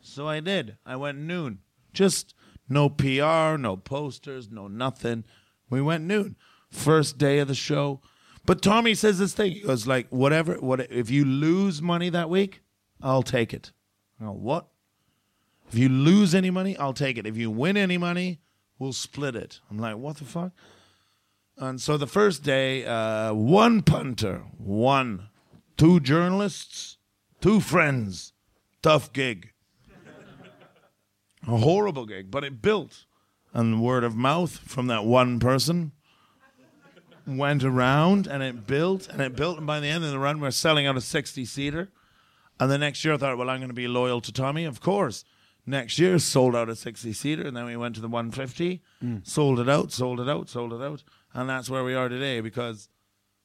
[0.01, 0.77] So I did.
[0.85, 1.59] I went noon.
[1.93, 2.35] Just
[2.67, 5.25] no PR, no posters, no nothing.
[5.69, 6.35] We went noon.
[6.69, 8.01] First day of the show.
[8.45, 9.53] But Tommy says this thing.
[9.53, 12.61] He goes like, whatever, what if you lose money that week,
[13.01, 13.71] I'll take it.
[14.19, 14.67] I go, what?
[15.71, 17.25] If you lose any money, I'll take it.
[17.25, 18.39] If you win any money,
[18.77, 19.59] we'll split it.
[19.69, 20.51] I'm like, what the fuck?
[21.57, 25.29] And so the first day, uh, one punter, one,
[25.77, 26.97] two journalists,
[27.41, 28.33] two friends,
[28.81, 29.51] tough gig.
[31.47, 33.05] A horrible gig, but it built.
[33.53, 35.91] And word of mouth from that one person
[37.27, 39.57] went around and it built and it built.
[39.57, 41.89] And by the end of the run, we're selling out a 60 seater.
[42.59, 44.65] And the next year, I thought, well, I'm going to be loyal to Tommy.
[44.65, 45.25] Of course.
[45.65, 47.47] Next year, sold out a 60 seater.
[47.47, 49.27] And then we went to the 150, mm.
[49.27, 51.03] sold it out, sold it out, sold it out.
[51.33, 52.87] And that's where we are today because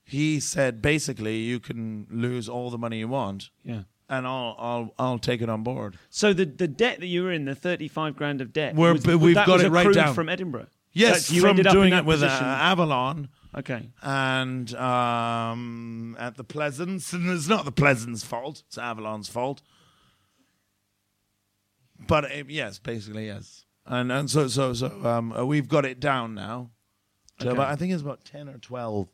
[0.05, 3.51] he said basically, you can lose all the money you want.
[3.65, 3.83] Yeah.
[4.13, 5.97] And I'll, I'll, I'll take it on board.
[6.11, 8.95] So the the debt that you were in, the thirty five grand of debt, We're,
[8.95, 10.15] was, we've that got was it right down.
[10.15, 10.67] from Edinburgh.
[10.93, 12.47] Yes, That you from ended up in doing that it with uh, position.
[12.47, 13.29] Avalon.
[13.57, 13.91] Okay.
[14.03, 19.63] and um, at the Pleasance, and it's not the Pleasance fault; it's Avalon's fault.
[22.07, 26.01] But uh, yes, basically yes, and and so so so um, uh, we've got it
[26.01, 26.71] down now.
[27.39, 27.55] To Okay.
[27.57, 29.09] about, I think it's about ten or twelve.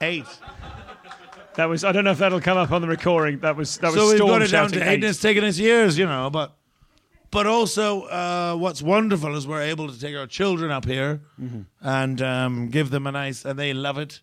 [0.00, 0.26] Eight.
[1.56, 1.84] That was.
[1.84, 3.40] I don't know if that'll come up on the recording.
[3.40, 3.76] That was.
[3.78, 3.96] That was.
[3.96, 6.06] so we've Storm got it down shouting to eight, and it's taken us years, you
[6.06, 6.30] know.
[6.30, 6.56] But
[7.30, 11.60] but also, uh, what's wonderful is we're able to take our children up here Mm-hmm.
[11.82, 14.20] and um, give them a nice, and they love it.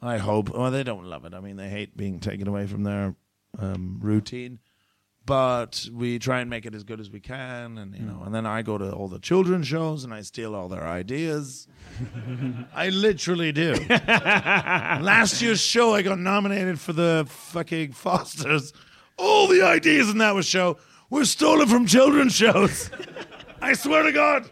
[0.00, 0.50] I hope.
[0.50, 1.34] Well, they don't love it.
[1.34, 3.14] I mean, they hate being taken away from their
[3.58, 4.60] um, routine.
[5.26, 8.06] But we try and make it as good as we can, and you hmm.
[8.06, 8.22] know.
[8.24, 11.66] And then I go to all the children's shows and I steal all their ideas.
[12.74, 13.74] I literally do.
[13.90, 18.72] Last year's show, I got nominated for the fucking Fosters.
[19.18, 20.78] All the ideas in that was show
[21.10, 22.90] were stolen from children's shows.
[23.60, 24.48] I swear to God,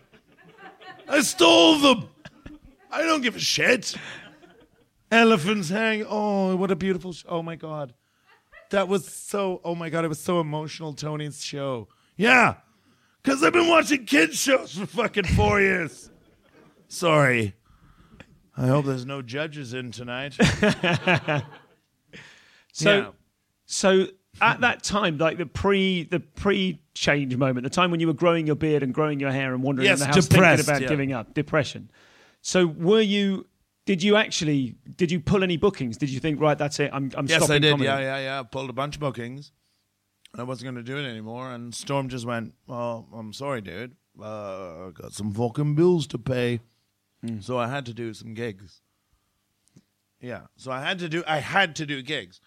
[1.09, 2.09] I stole them.
[2.91, 3.95] I don't give a shit.
[5.11, 6.05] Elephants hang.
[6.09, 7.29] Oh, what a beautiful show.
[7.29, 7.95] Oh my God.
[8.75, 11.87] That was so, oh my God, it was so emotional, Tony's show.
[12.17, 12.55] Yeah,
[13.23, 16.11] because I've been watching kids' shows for fucking four years.
[16.89, 17.55] Sorry.
[18.57, 20.37] I hope there's no judges in tonight.
[22.77, 23.11] So, Yeah.
[23.67, 24.07] so
[24.41, 28.13] at that time, like the pre the pre change moment, the time when you were
[28.13, 30.75] growing your beard and growing your hair and wandering Yes, around the house depressed, thinking
[30.75, 30.89] about yeah.
[30.89, 31.89] giving up, depression.
[32.43, 33.47] So, were you?
[33.87, 34.77] Did you actually?
[34.97, 35.97] Did you pull any bookings?
[35.99, 36.90] Did you think, right, that's it?
[36.92, 37.11] I'm.
[37.16, 37.70] I'm Yes, stopping I did.
[37.73, 37.85] comedy?
[37.88, 38.40] Yeah, yeah, yeah.
[38.40, 39.53] I pulled a bunch of bookings.
[40.33, 41.53] and I wasn't going to do it anymore.
[41.53, 43.97] And Storm just went, "Well, I'm sorry, dude.
[44.20, 46.61] Uh, I got some fucking bills to pay,
[47.40, 48.81] so I had to do some gigs."
[50.20, 51.23] Yeah, so I had to do.
[51.27, 52.40] I had to do gigs,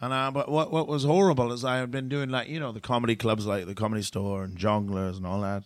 [0.00, 2.70] and uh, but what what was horrible is I had been doing like you know
[2.70, 5.64] the comedy clubs like the Comedy Store and Jongleurs and all that,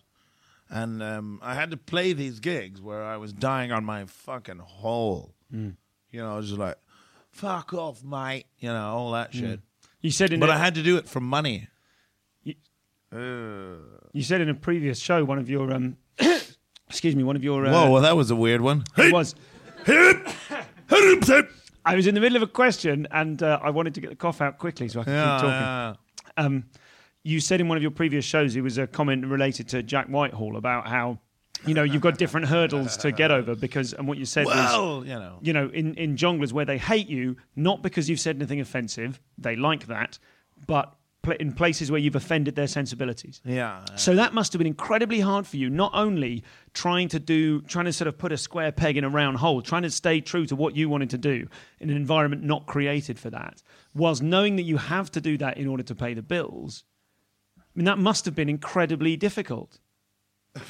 [0.71, 4.59] and um, I had to play these gigs where I was dying on my fucking
[4.59, 5.35] hole.
[5.51, 5.75] You
[6.13, 6.77] know, I was just like,
[7.31, 8.47] fuck off, mate.
[8.59, 9.61] You know, all that shit.
[10.01, 11.69] You said in But a, I had to do it for money.
[12.45, 15.97] you said in a previous show one of your um,
[16.89, 18.85] excuse me, one of your uh, Whoa, well, that was a weird one.
[18.97, 19.35] it was.
[21.85, 24.17] I was in the middle of a question and uh, I wanted to get the
[24.17, 25.51] cough out quickly so I could Yeah, keep talking.
[25.51, 25.95] yeah.
[26.45, 26.65] Um,
[27.25, 30.07] you said in one of your previous shows it was a comment related to Jack
[30.07, 31.19] Whitehall about how
[31.67, 35.07] you know you've got different hurdles to get over because and what you said was
[35.07, 35.39] you know.
[35.43, 39.21] you know in in Jongleurs where they hate you not because you've said anything offensive
[39.37, 40.19] they like that
[40.67, 43.85] but pl- in places where you've offended their sensibilities Yeah.
[43.97, 47.87] so that must have been incredibly hard for you, not only trying to do, trying
[47.87, 50.47] to sort of put a square peg in a round hole, trying to stay true
[50.47, 51.49] to what you wanted to do
[51.81, 53.63] in an environment not created for that,
[53.95, 56.85] whilst knowing that you have to do that in order to pay the bills.
[57.79, 59.79] Mean, that must have been incredibly difficult.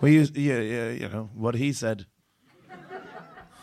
[0.00, 2.04] Well, you, yeah, yeah, you know what he said.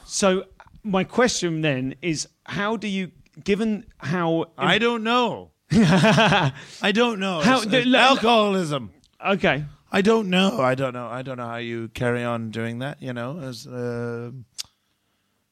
[0.05, 0.45] So,
[0.81, 3.11] my question then is how do you,
[3.43, 4.45] given how.
[4.57, 5.51] I don't know.
[5.71, 7.41] I don't know.
[7.41, 8.91] How- It's- it's l- l- alcoholism.
[9.23, 9.65] okay.
[9.91, 10.59] I don't know.
[10.61, 11.07] I don't know.
[11.07, 13.01] I don't know how you carry on doing that.
[13.01, 14.31] You know, as uh,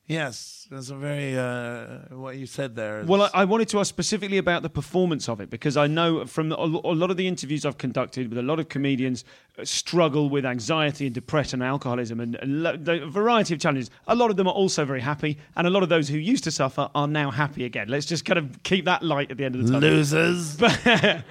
[0.10, 3.00] yes, that's a very uh, what you said there.
[3.00, 5.88] is- Well, I, I wanted to ask specifically about the performance of it because I
[5.88, 9.24] know from a a lot of the interviews I've conducted with a lot of comedians
[9.58, 13.90] uh, struggle with anxiety and depression and alcoholism and a lo- the variety of challenges.
[14.08, 16.44] A lot of them are also very happy, and a lot of those who used
[16.44, 17.88] to suffer are now happy again.
[17.88, 19.90] Let's just kind of keep that light at the end of the tunnel.
[19.90, 20.58] losers.
[20.60, 21.24] But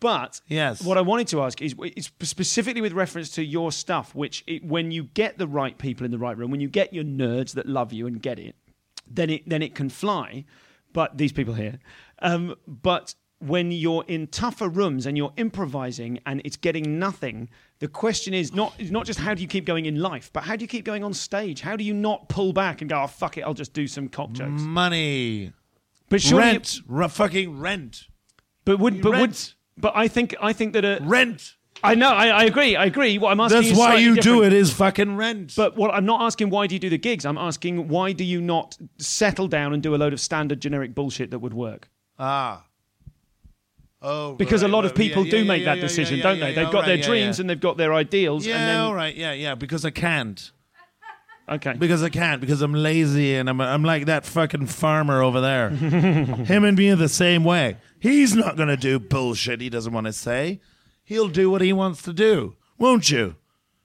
[0.00, 0.82] But yes.
[0.82, 4.64] what I wanted to ask is, is specifically with reference to your stuff, which it,
[4.64, 7.52] when you get the right people in the right room, when you get your nerds
[7.52, 8.56] that love you and get it,
[9.08, 10.44] then it then it can fly.
[10.92, 11.78] But these people here,
[12.20, 17.48] um, but when you're in tougher rooms and you're improvising and it's getting nothing,
[17.80, 20.44] the question is not is not just how do you keep going in life, but
[20.44, 21.60] how do you keep going on stage?
[21.60, 24.08] How do you not pull back and go, oh fuck it, I'll just do some
[24.08, 24.62] cock jokes?
[24.62, 25.52] Money.
[26.08, 26.80] But Rent.
[26.86, 28.04] Ru- fucking rent.
[28.64, 29.53] but would but would Rent.
[29.76, 31.54] But I think I think that a, Rent.
[31.82, 33.18] I know, I, I agree, I agree.
[33.18, 35.52] What I'm asking That's is why you do it is fucking rent.
[35.54, 37.26] But what I'm not asking why do you do the gigs?
[37.26, 40.94] I'm asking why do you not settle down and do a load of standard generic
[40.94, 41.90] bullshit that would work?
[42.18, 42.64] ah.
[44.06, 46.38] Oh, Because right, a lot of people yeah, do yeah, make yeah, that decision, don't
[46.38, 46.52] they?
[46.52, 48.44] They've got their right, yeah, dreams and they've got their ideals.
[48.44, 49.16] Yeah, and then, all right.
[49.16, 49.54] Yeah, yeah.
[49.54, 50.52] Because I can't.
[51.48, 51.72] Okay.
[51.72, 52.38] Because I can't.
[52.38, 55.70] Because I'm lazy and I'm I'm like that fucking farmer over there.
[55.70, 57.78] Him and me are the same way.
[58.04, 60.60] He's not gonna do bullshit he doesn't want to say.
[61.04, 63.36] He'll do what he wants to do, won't you?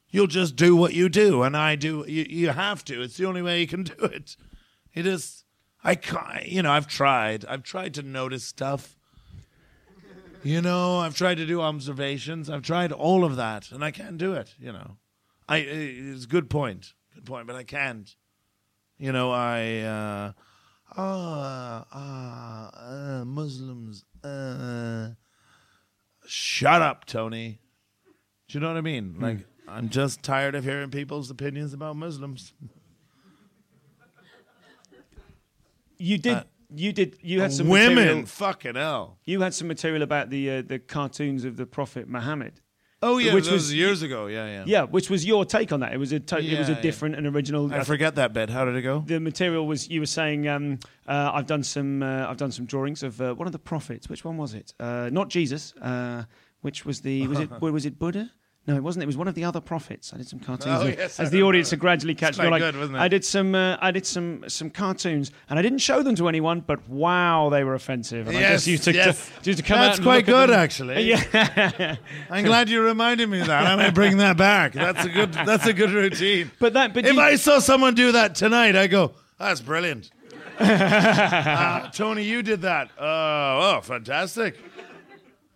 [0.10, 2.04] You'll just do what you do, and I do.
[2.06, 3.02] You, you have to.
[3.02, 4.36] It's the only way you can do it.
[4.94, 5.46] It is.
[5.86, 6.46] I can't.
[6.50, 7.46] You know, I've tried.
[7.46, 8.98] I've tried to notice stuff.
[10.44, 12.50] You know, I've tried to do observations.
[12.50, 14.54] I've tried all of that, and I can't do it.
[14.60, 14.98] You know,
[15.48, 15.60] I.
[15.60, 16.92] It's a good point.
[17.16, 18.14] Good point, but I can't.
[18.98, 20.32] You know, I uh,
[21.00, 24.04] oh, uh, uh, Muslims.
[24.24, 25.10] Uh,
[26.26, 27.60] shut up, Tony.
[28.48, 29.14] Do you know what I mean?
[29.14, 29.24] Hmm.
[29.24, 29.38] Like,
[29.68, 32.54] I'm just tired of hearing people's opinions about Muslims.
[35.98, 36.44] You did.
[36.74, 37.18] you did.
[37.22, 39.18] You had some Uh, Women, Material, fucking hell.
[39.26, 42.62] you had some material about the uh, the cartoons of the Prophet Muhammad.
[43.02, 44.26] Oh yeah, Which was years ago.
[44.28, 44.64] Yeah, yeah.
[44.66, 45.94] Yeah, which was your take on that.
[45.94, 46.82] It was a to- it was Yeah, a yeah.
[46.82, 47.74] different and original.
[47.74, 48.50] I forget that bit.
[48.50, 49.04] How did it go?
[49.06, 52.66] the material was you were saying um, uh, I've done some uh, I've done some
[52.66, 54.10] drawings of uh, one of the prophets.
[54.10, 54.74] Which one was it?
[54.80, 55.74] Uh, not Jesus.
[55.82, 56.24] Uh,
[56.62, 58.32] which was the was it was it Buddha?
[58.68, 59.02] No, it wasn't.
[59.02, 60.14] It was one of the other prophets.
[60.14, 62.48] I did some cartoons Oh, yes, I as the audience are gradually catching.
[62.52, 63.02] like, good, wasn't it?
[63.02, 66.28] I did some uh, I did some some cartoons, and I didn't show them to
[66.28, 66.60] anyone.
[66.60, 68.28] But wow, they were offensive.
[68.28, 69.32] And I Yes, just used to, yes.
[69.42, 69.80] to- used to come.
[69.80, 71.02] That's quite good, actually.
[71.10, 71.96] Yeah,
[72.30, 73.66] I'm glad you reminded me of that.
[73.66, 74.74] I might bring that back.
[74.74, 75.34] That's a good.
[75.34, 76.52] That's a good routine.
[76.60, 80.12] but that but If you- I saw someone do that tonight, I go, "That's brilliant."
[80.60, 82.90] uh, Tony, you did that.
[83.00, 83.02] Uh,
[83.78, 84.58] oh, fantastic.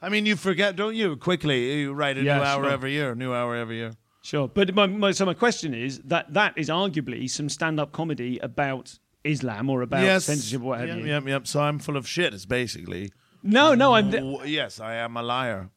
[0.03, 1.15] I mean, you forget, don't you?
[1.15, 2.71] Quickly, you write a Yeah, new hour sure.
[2.71, 3.15] every year.
[3.15, 3.93] New hour every year.
[4.21, 8.37] Sure, but my, my, so my question is that that is arguably some stand-up comedy
[8.39, 10.25] about Islam or about yes.
[10.25, 11.05] censorship or what have yep, you.
[11.05, 11.47] Yep, yep.
[11.47, 12.33] So I'm full of shit.
[12.33, 13.11] It's basically.
[13.43, 14.11] No, no, I'm.
[14.11, 15.69] W- yes, I am a liar.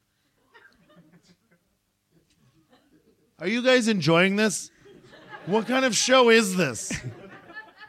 [3.39, 4.71] Are you guys enjoying this?
[5.45, 6.91] What kind of show is this?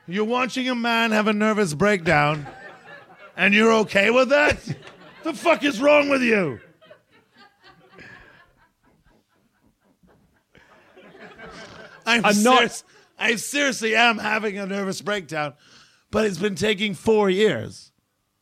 [0.07, 2.47] You're watching a man have a nervous breakdown,
[3.37, 4.59] and you're okay with that?
[5.29, 6.59] The fuck is wrong with you?
[12.07, 12.83] I'm, I'm not-
[13.19, 15.53] I seriously am having a nervous breakdown,
[16.11, 17.93] but it's been taking four years,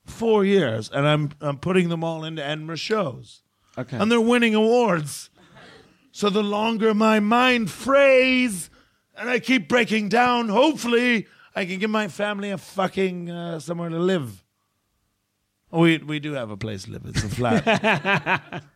[0.04, 3.42] four years, and I'm I'm putting them all into Edinburgh shows,
[3.76, 3.96] Okay.
[3.96, 5.28] and they're winning awards.
[6.12, 8.70] So the longer my mind frays,
[9.16, 13.88] and I keep breaking down, hopefully I can give my family a fucking uh, somewhere
[13.88, 14.44] to live.
[15.70, 17.02] We we do have a place to live.
[17.06, 18.62] It's a flat.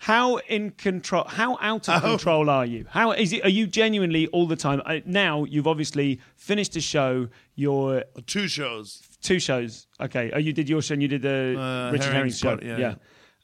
[0.00, 1.24] How in control?
[1.26, 2.08] How out of Oh.
[2.10, 2.84] control are you?
[2.90, 3.44] How is it?
[3.44, 4.82] Are you genuinely all the time?
[4.84, 7.28] Uh, now you've obviously finished a show.
[7.54, 9.02] Your Two shows.
[9.22, 9.86] two shows.
[10.00, 10.30] Okay.
[10.34, 12.56] Oh, you did your show and you did the Uh, Richard Herring Herring show.
[12.58, 12.94] Spot, yeah,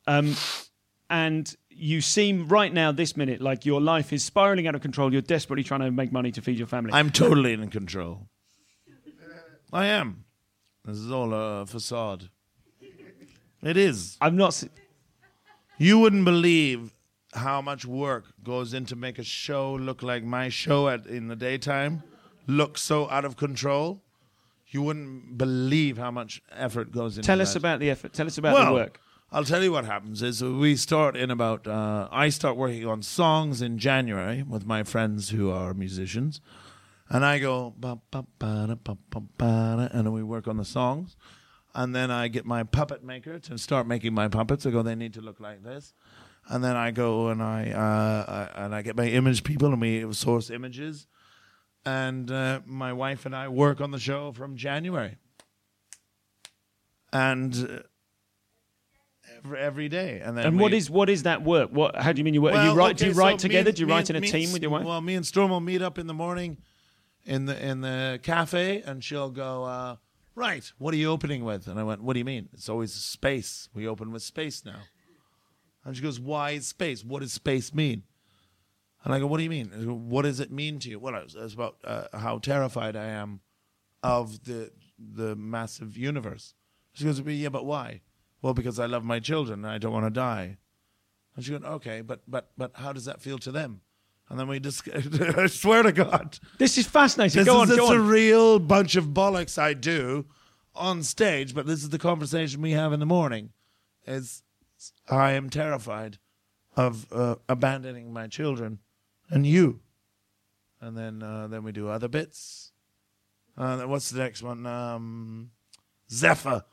[0.07, 0.35] Um,
[1.09, 5.11] and you seem right now, this minute, like your life is spiraling out of control.
[5.13, 6.93] You're desperately trying to make money to feed your family.
[6.93, 8.29] I'm totally in control.
[9.73, 10.25] I am.
[10.85, 12.29] This is all a facade.
[13.63, 14.17] It is.
[14.21, 14.49] I'm not.
[14.49, 14.69] s-
[15.79, 16.95] You wouldn't believe
[17.35, 21.37] how much work goes into make a show look like my show at in the
[21.37, 22.03] daytime
[22.47, 24.03] look so out of control.
[24.69, 27.59] You wouldn't believe how much effort goes into Tell us that.
[27.59, 28.13] about the effort.
[28.13, 29.01] Tell us about well, the work.
[29.31, 33.03] I'll tell you what happens is we start in about uh, I start working on
[33.03, 36.41] songs in January with my friends who are musicians,
[37.09, 40.59] and I go ba ba ba da, ba ba da, and then we work on
[40.59, 41.17] the songs,
[41.75, 44.67] and then I get my puppet maker to start making my puppets.
[44.67, 45.93] I go they need to look like this,
[46.49, 49.81] and then I go and I, uh, I and I get my image people and
[49.81, 51.07] we source images,
[51.85, 55.17] and uh, my wife and I work on the show from January,
[57.13, 57.55] and.
[57.55, 57.83] Uh,
[59.45, 61.71] Every, every day, and then And what we- is what is that work?
[61.71, 61.97] What?
[61.97, 62.53] How do you mean you work?
[62.53, 62.97] well, you write?
[62.97, 63.71] do you write so together?
[63.71, 64.85] and- do you write and- in a me team and- with your wife?
[64.85, 66.59] Well, me and Storm will meet up in the morning
[67.25, 69.97] in the in the cafe, and she'll go, uh,
[70.35, 72.49] "Right, what are you opening with?" And I went, "What do you mean?
[72.53, 73.69] It's always space.
[73.75, 74.81] We open with space now."
[75.85, 77.05] And she goes, "Why is space?
[77.05, 78.05] What does space mean?"
[79.05, 79.71] And I go, "What do you mean?
[79.85, 83.41] Go, What does it mean to you?" Well, it's, about uh, how terrified I am
[84.03, 86.55] of the the massive universe.
[86.93, 88.03] She goes, "Yeah, but why?"
[88.43, 90.59] Well, because I love my children and I don't want to die.
[91.35, 93.81] And she goes, okay, but but but how does that feel to them?
[94.33, 94.89] And then we just,
[95.37, 97.41] I swear to God, This is fascinating.
[97.41, 100.25] this go is on, it's go a real bunch of bollocks I do
[100.75, 103.51] on stage, but this is the conversation we have in the morning.
[104.07, 104.43] Is
[105.07, 106.17] I am terrified
[106.75, 108.79] of uh, abandoning my children
[109.29, 109.81] and you,
[110.81, 112.73] and then uh, then we do other bits.
[113.59, 114.65] Uh, what's the next one?
[114.65, 115.51] Um,
[116.11, 116.65] Zephyr.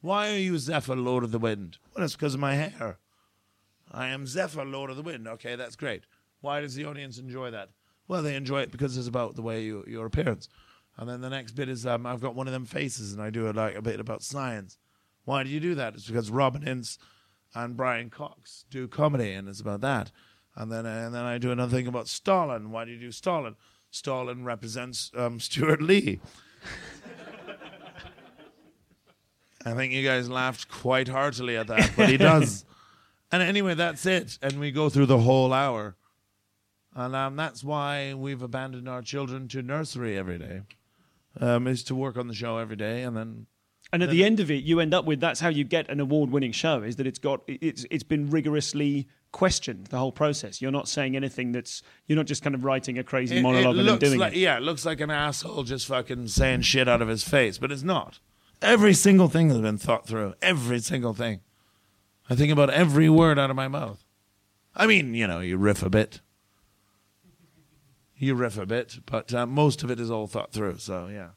[0.00, 1.76] Why are you Zephyr, Lord of the Wind?
[1.94, 2.96] Well, it's because of my hair.
[3.92, 5.28] I am Zephyr, Lord of the Wind.
[5.28, 6.04] Okay, that's great.
[6.42, 7.70] Why does the audience enjoy that?
[8.08, 10.48] Well, they enjoy it because it's about the way you, your appearance.
[10.98, 13.30] And then the next bit is um, I've got one of them faces, and I
[13.30, 14.76] do a, like a bit about science.
[15.24, 15.94] Why do you do that?
[15.94, 16.98] It's because Robin Ince
[17.54, 20.10] and Brian Cox do comedy, and it's about that.
[20.54, 22.70] And then and then I do another thing about Stalin.
[22.70, 23.56] Why do you do Stalin?
[23.90, 26.20] Stalin represents um, Stewart Lee.
[29.64, 32.64] I think you guys laughed quite heartily at that, but he does.
[33.32, 34.38] and anyway, that's it.
[34.42, 35.94] And we go through the whole hour.
[36.94, 40.62] And um, that's why we've abandoned our children to nursery every day.
[41.40, 43.46] Um, is to work on the show every day, and then
[43.90, 45.98] And at the end of it, you end up with that's how you get an
[45.98, 50.60] award-winning show is that it's got it's it's been rigorously questioned the whole process.
[50.60, 53.76] You're not saying anything that's you're not just kind of writing a crazy It- monologue
[53.76, 54.40] it and then doing like, it.
[54.40, 57.72] Yeah, it looks like an asshole just fucking saying shit out of his face, but
[57.72, 58.18] it's not.
[58.60, 60.34] Every single thing has been thought through.
[60.42, 61.40] Every single thing.
[62.28, 64.04] I think about every word out of my mouth.
[64.76, 66.20] I mean, you know, you riff a bit.
[68.22, 70.78] You riff a bit, but uh, most of it is all thought through.
[70.78, 71.30] So yeah.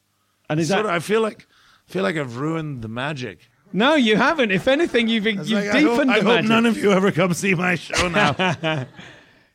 [0.48, 1.46] And is Sort that of- I feel like
[1.88, 3.50] I feel like I've ruined the magic.
[3.72, 3.94] no?
[3.96, 4.52] You haven't.
[4.52, 6.48] If anything, you've you've like, I hope, deepened I the hope magic.
[6.48, 8.30] none of you ever come see my show now.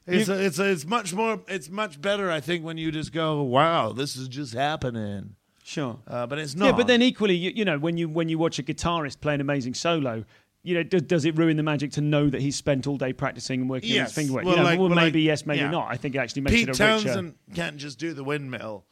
[0.06, 3.14] it's a, it's a, it's much more it's much better I think when you just
[3.14, 5.36] go wow this is just happening.
[5.64, 6.00] Sure.
[6.08, 6.66] Uh, but it's not.
[6.66, 9.36] Yeah, but then equally, you, you know, when you when you watch a guitarist play
[9.36, 10.26] an amazing solo,
[10.64, 13.14] you know, does, does it ruin the magic to know that he's spent all day
[13.14, 14.46] practicing and working on his finger work?
[14.46, 15.72] Well, you know, like- well, well, maybe like- yes, maybe yeah.
[15.72, 15.88] not.
[15.90, 17.04] I think it actually makes Pete it a richer.
[17.08, 18.86] Townshend can't just do the windmill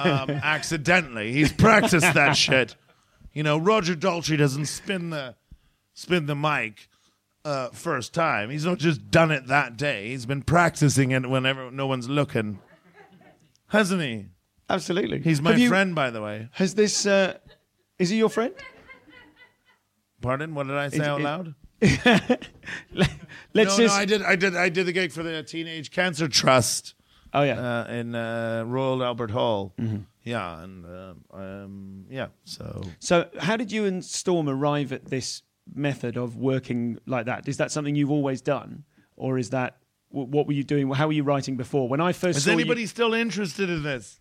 [0.00, 1.32] um, accidentally.
[1.32, 2.76] He's practiced that shit.
[3.32, 5.34] You know, Roger Daltrey doesn't spin the
[5.94, 6.88] spin the mic
[7.44, 8.50] uh, first time.
[8.50, 10.08] He's not just done it that day.
[10.08, 12.58] He's been practicing it whenever no one's looking,
[13.68, 14.26] hasn't he?
[14.70, 15.20] Absolutely.
[15.20, 16.48] He's my you- friend, by the way.
[16.52, 17.06] Has this?
[17.06, 17.36] Uh,
[17.98, 18.54] is he your friend?
[20.24, 20.54] Pardon?
[20.54, 21.54] What did I say Is- out is- loud?
[23.52, 23.78] Let's no, just.
[23.78, 24.22] no, I did.
[24.22, 24.56] I did.
[24.56, 26.94] I did the gig for the Teenage Cancer Trust.
[27.34, 27.60] oh yeah.
[27.82, 29.74] uh, in uh, Royal Albert Hall.
[30.22, 35.42] Yeah, and um, um, yeah, so So, how did you and Storm arrive at this
[35.74, 37.46] method of working like that?
[37.46, 38.84] Is that something you've always done,
[39.16, 39.76] or is that
[40.08, 40.90] wh- what were you doing?
[40.90, 41.88] How were you writing before?
[41.88, 44.18] When I first is anybody you, still interested in this?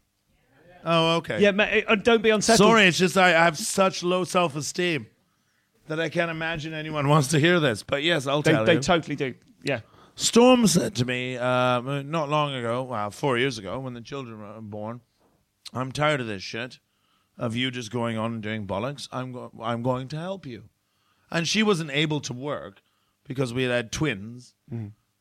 [0.84, 1.40] Oh, okay.
[1.40, 2.68] yeah, ma- uh, don't be unsettled.
[2.68, 5.08] Sorry, it's just I, I have such low self esteem
[5.88, 7.84] that I can't imagine anyone wants to hear this.
[7.84, 8.80] But yes, I'll they, tell they you.
[8.80, 9.36] totally do.
[9.64, 9.82] Yeah.
[10.16, 14.40] Storm said to me um, not long ago, well, four years ago, when the children
[14.40, 15.02] were born,
[15.74, 16.78] I'm tired of this shit,
[17.38, 19.08] of you just going on and doing bollocks.
[19.12, 20.66] I'm go- I'm going to help you,
[21.32, 22.84] and she wasn't able to work
[23.28, 24.54] because we had had twins,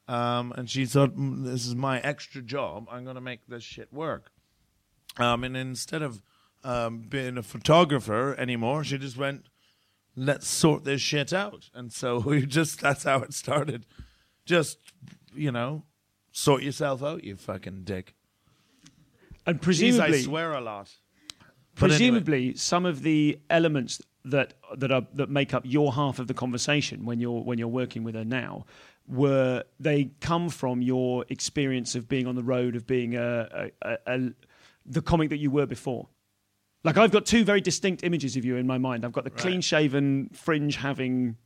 [0.09, 2.87] um, and she thought "Mm, this is my extra job.
[2.91, 4.31] I'm going to make this shit work.
[5.17, 6.23] Um, and instead of
[6.65, 9.47] um, being a photographer anymore, she just went,
[10.17, 11.71] let's sort this shit out.
[11.75, 13.87] And so we just, that's how it started.
[14.45, 14.79] Just,
[15.35, 15.85] you know,
[16.33, 18.15] sort yourself out, you fucking dick.
[19.47, 20.91] And Jeez, presumably, I swear a lot.
[21.75, 21.97] But anyway.
[21.99, 26.35] presumably, some of the elements that that are that make up your half of the
[26.35, 28.65] conversation when you're when you're working with her now
[29.09, 33.89] were they come from your experience of being on the road of being a, a,
[33.91, 34.33] a, a
[34.87, 36.09] the comic that you were before.
[36.85, 39.05] Like I've got two very distinct images of you in my mind.
[39.05, 41.37] I've got the clean-shaven, fringe-having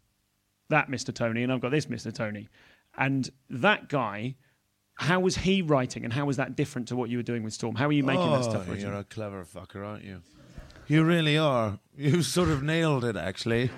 [0.71, 1.15] that Mr.
[1.15, 2.13] Tony, and I've got this Mr.
[2.13, 2.49] Tony,
[2.97, 4.37] and that guy.
[4.99, 7.53] How was he writing, and how was that different to what you were doing with
[7.53, 7.75] Storm?
[7.75, 8.67] How are you making that oh, stuff?
[8.71, 8.73] Oh.
[8.73, 10.23] You're a clever fucker, aren't you?
[10.87, 11.79] You really are.
[11.99, 13.71] You sort of nailed it, actually.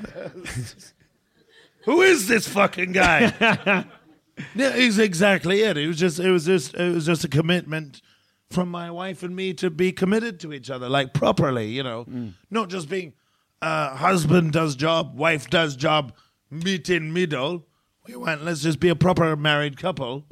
[1.87, 3.33] Who is this fucking guy?
[4.55, 5.77] yeah, he's exactly it.
[5.77, 8.01] It was just, it was just, it was just a commitment
[8.51, 12.33] from my wife and me to be committed to each other, like properly, you know,
[12.51, 13.13] not just being
[13.61, 16.13] uh, husband does job, wife does job,
[16.51, 17.67] meet in middle.
[18.07, 20.25] We went, let's just be a proper married couple,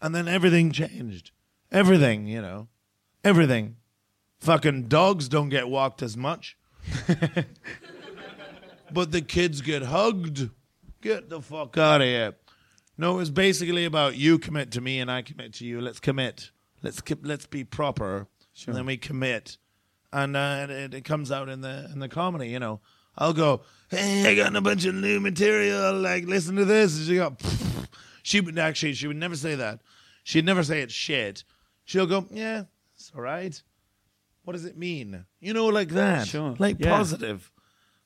[0.00, 1.32] and then everything changed.
[1.72, 2.68] Everything, you know,
[3.24, 3.76] everything.
[4.38, 6.56] Fucking dogs don't get walked as much.
[8.92, 10.50] but the kids get hugged.
[11.00, 12.34] Get the fuck out of here.
[12.96, 15.80] No, it was basically about you commit to me and I commit to you.
[15.80, 16.50] Let's commit.
[16.84, 18.28] Let's ki- let's be proper.
[18.66, 19.56] And then we commit,
[20.12, 22.48] and uh, it, it comes out in the in the comedy.
[22.50, 22.80] You know,
[23.18, 25.94] I'll go, hey, I got a bunch of new material.
[25.98, 26.96] Like, listen to this.
[26.98, 27.36] And she go,
[28.22, 29.80] she would actually she would never say that.
[30.22, 31.42] She'd never say it's shit.
[31.84, 32.64] She'll go, yeah,
[32.94, 33.60] it's all right.
[34.44, 35.24] What does it mean?
[35.40, 36.28] You know, like that.
[36.28, 36.54] Sure.
[36.58, 36.90] Like Yeah.
[36.96, 37.50] positive.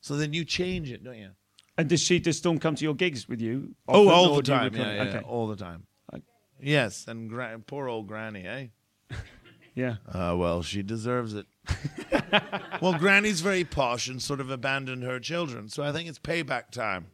[0.01, 1.31] So then you change it, don't you?
[1.77, 3.75] And does she just don't come to your gigs with you?
[3.89, 4.75] Oh, all the time.
[4.75, 5.21] Yeah, yeah, okay.
[5.27, 5.88] all the time.
[6.61, 8.67] Yes, and gra- poor old Granny, eh?
[9.75, 9.97] Yeah.
[10.13, 11.47] Uh, well, she deserves it.
[12.83, 16.73] well, Granny's very posh and sort of abandoned her children, so I think it's payback
[16.73, 17.07] time.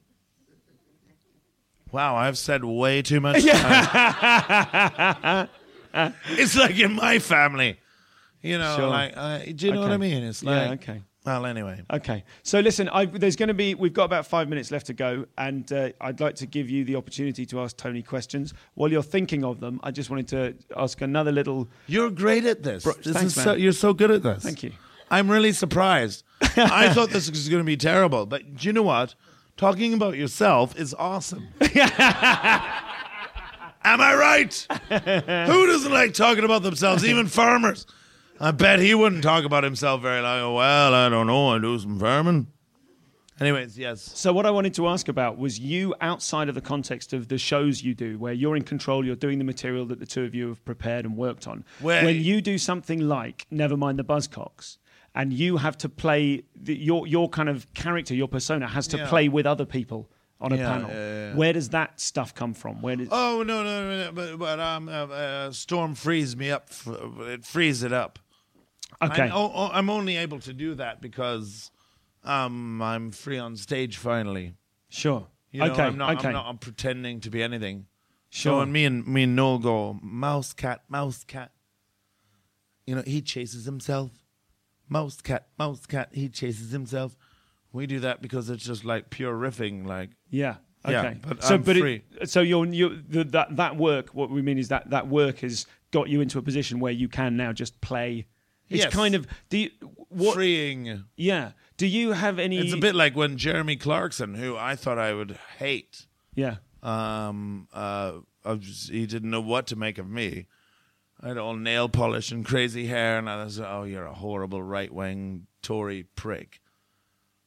[1.93, 3.45] Wow, I've said way too much.
[3.47, 5.49] Time.
[5.93, 7.79] it's like in my family,
[8.43, 8.77] you know.
[8.77, 8.89] Sure.
[8.89, 9.95] Like, uh, do you know what Okay.
[9.95, 10.23] I mean?
[10.25, 11.03] It's like, Yeah, okay.
[11.25, 12.22] Well, anyway, Okay.
[12.43, 15.25] So listen, I, there's going to be we've got about five minutes left to go,
[15.39, 18.53] and uh, I'd like to give you the opportunity to ask Tony questions.
[18.75, 21.68] While you're thinking of them, I just wanted to ask another little.
[21.87, 22.85] you're great at this.
[22.85, 24.43] Bro- this thanks, is so, you're so good at this.
[24.43, 24.72] Thank you.
[25.11, 26.25] I'm really surprised.
[26.57, 29.14] I thought this was going to be terrible, but do you know what?
[29.57, 31.49] Talking about yourself is awesome.
[31.61, 31.70] Am
[34.01, 34.66] I right?
[34.89, 37.05] Who doesn't like talking about themselves?
[37.05, 37.87] Even farmers.
[38.41, 40.55] I bet he wouldn't talk about himself very long.
[40.55, 41.49] Well, I don't know.
[41.55, 42.49] I do some farming.
[43.41, 44.01] Anyways, yes.
[44.14, 47.39] So what I wanted to ask about was you outside of the context of the
[47.39, 50.35] shows you do, where you're in control, you're doing the material that the two of
[50.35, 51.64] you have prepared and worked on.
[51.80, 54.78] Where- when you do something like Nevermind the Buzzcocks,
[55.16, 58.99] and you have to play the, your your kind of character, your persona has to
[58.99, 59.09] Yeah.
[59.09, 60.11] play with other people
[60.41, 60.91] on a Yeah, panel.
[60.91, 61.35] yeah.
[61.35, 62.82] Where does that stuff come from?
[62.82, 66.51] Where does Oh no, no, no, no but, but um, uh, uh, storm frees me
[66.51, 66.66] up.
[66.70, 66.89] f-
[67.20, 68.18] It frees it up.
[69.03, 69.25] Okay?
[69.25, 71.71] I'm, oh, oh, I'm only able to do that because
[72.25, 74.55] um, I'm free on stage finally.
[74.89, 75.27] Sure.
[75.51, 75.83] You know, okay.
[75.83, 76.29] I'm not, okay.
[76.29, 77.87] I'm not pretending to be anything.
[78.31, 78.53] Sure.
[78.53, 81.53] So when me and me and Noel go, mouse cat, mouse cat.
[82.87, 84.11] You know, he chases himself.
[84.89, 86.11] Mouse cat, mouse cat.
[86.13, 87.17] He chases himself.
[87.73, 89.87] We do that because it's just like pure riffing.
[89.87, 90.57] Like Yeah.
[90.87, 90.93] Okay.
[90.93, 92.03] Yeah, but so, I'm but free.
[92.21, 94.11] It, so you're, you the, that that work.
[94.11, 97.09] What we mean is that that work has got you into a position where you
[97.09, 98.27] can now just play.
[98.71, 98.93] It's Yes.
[98.93, 99.71] kind of do you,
[100.09, 100.35] what?
[100.35, 101.05] freeing.
[101.17, 101.53] Yeah.
[101.77, 102.59] Do you have any?
[102.59, 106.57] It's a bit like when Jeremy Clarkson, who I thought I would hate, Yeah.
[106.83, 108.21] um, uh,
[108.91, 110.47] he didn't know what to make of me.
[111.21, 114.62] I had all nail polish and crazy hair, and I was, oh, you're a horrible
[114.62, 116.61] right wing Tory prick.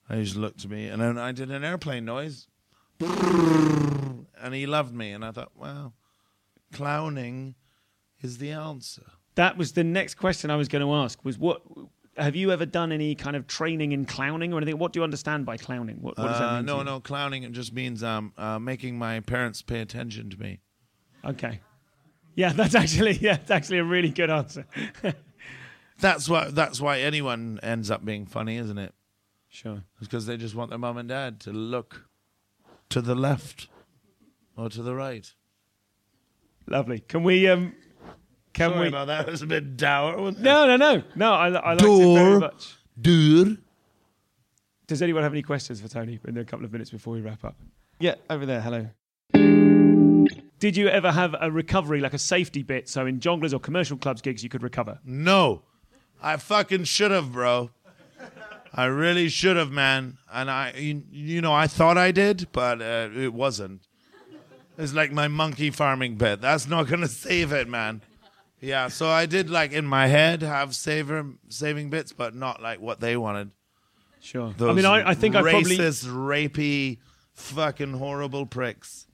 [0.09, 2.47] And he just looked at me, and then I did an airplane noise,
[2.99, 5.93] and he loved me, and I thought, well,
[6.73, 7.55] clowning
[8.21, 9.05] is the answer.
[9.37, 11.23] That was the next question I was going to ask.
[11.23, 11.61] Was what?
[12.17, 14.79] Have you ever done any kind of training in clowning or anything?
[14.79, 15.97] What do you understand by clowning?
[16.01, 16.65] What, what does that Uh, mean?
[16.65, 16.83] to no, you?
[16.83, 20.59] no, clowning it just means um, uh, making my parents pay attention to me.
[21.23, 21.59] Okay.
[22.35, 24.65] Yeah, that's actually yeah, that's actually a really good answer.
[25.99, 26.49] That's why.
[26.51, 28.93] That's why anyone ends up being funny, isn't it?
[29.49, 29.83] sure.
[29.99, 32.05] It's because they just want their mum and dad to look
[32.89, 33.67] to the left
[34.55, 35.33] or to the right.
[36.67, 36.99] Lovely.
[36.99, 37.47] Can we?
[37.47, 37.73] Um,
[38.57, 38.87] can Sorry we?
[38.87, 39.27] about that.
[39.27, 40.17] It was a bit dour.
[40.17, 40.41] Wasn't it?
[40.43, 41.31] No, no, no, no.
[41.33, 42.75] I, I liked it very much.
[42.99, 43.59] Dude.
[44.87, 47.45] Does anyone have any questions for Tony in a couple of minutes before we wrap
[47.45, 47.55] up?
[47.99, 48.61] Yeah, over there.
[48.61, 48.87] Hello.
[50.59, 52.89] Did you ever have a recovery, like a safety bit?
[52.89, 54.99] So in Jongleurs or commercial clubs gigs, you could recover.
[55.05, 55.61] No,
[56.21, 57.69] I fucking should have, bro.
[58.73, 60.17] I really should have, man.
[60.33, 63.81] And I, you, you know, I thought I did, but uh, it wasn't.
[64.79, 66.41] It's like my monkey farming bit.
[66.41, 68.01] That's not gonna save it, man.
[68.59, 72.79] Yeah, so I did like in my head have saver saving bits, but not like
[72.81, 73.51] what they wanted.
[74.19, 74.53] Sure.
[74.59, 75.77] I mean, I, I think I probably.
[75.77, 76.97] racist, rapey,
[77.33, 79.07] fucking horrible pricks.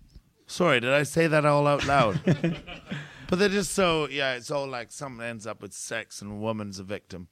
[0.47, 2.21] Sorry, did I say that all out loud?
[3.27, 4.35] but they're just so yeah.
[4.35, 7.27] It's all like someone ends up with sex and a woman's a victim.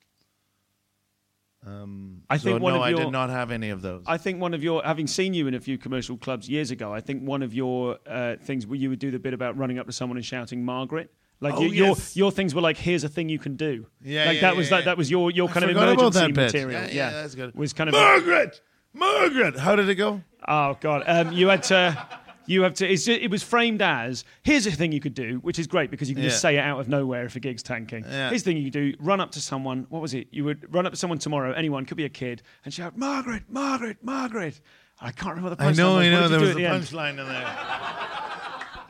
[1.66, 4.04] Um, I so think one no, of I did not have any of those.
[4.08, 6.92] I think one of your, having seen you in a few commercial clubs years ago,
[6.92, 9.78] I think one of your uh, things where you would do the bit about running
[9.78, 12.16] up to someone and shouting "Margaret." Like Oh, your yes.
[12.16, 14.70] your things were like, "Here's a thing you can do." Yeah, like yeah, that was
[14.70, 16.84] yeah, that that was your your I kind of emergency material.
[16.84, 17.56] Yeah, yeah, that's good.
[17.56, 18.62] Was kind of Margaret,
[18.94, 19.58] Margaret.
[19.58, 20.22] How did it go?
[20.48, 22.08] Oh god, um, you had to.
[22.48, 22.92] You have to.
[22.92, 25.90] It's just, it was framed as here's a thing you could do, which is great
[25.90, 28.04] because you can just say it out of nowhere if a gig's tanking.
[28.04, 28.30] Yeah.
[28.30, 29.86] Here's the thing you could do: run up to someone.
[29.90, 30.28] What was it?
[30.32, 33.44] You would run up to someone tomorrow, anyone, could be a kid, and shout, "Margaret,
[33.50, 34.60] Margaret, Margaret."
[35.00, 35.68] I can't remember the punchline.
[35.70, 35.98] I know.
[35.98, 36.28] I know.
[36.28, 38.18] There was a the punchline in there.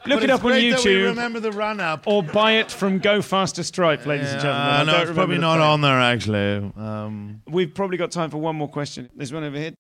[0.06, 2.08] Look it up on great that we YouTube remember the run up.
[2.08, 4.68] or buy it from Go Faster Stripe, ladies and gentlemen.
[4.68, 6.72] I don't no, it's remember probably the not on there actually.
[6.76, 9.10] Um, We've probably got time for one more question.
[9.16, 9.74] There's one over here.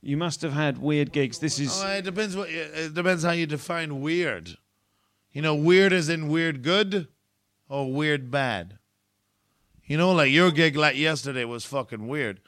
[0.00, 1.38] You must have had weird gigs.
[1.38, 1.82] This is.
[1.84, 4.56] Oh, it depends what you, it depends how you define weird.
[5.32, 7.08] You know, weird is in weird good
[7.68, 8.78] or weird bad.
[9.84, 12.40] You know, like your gig like yesterday was fucking weird.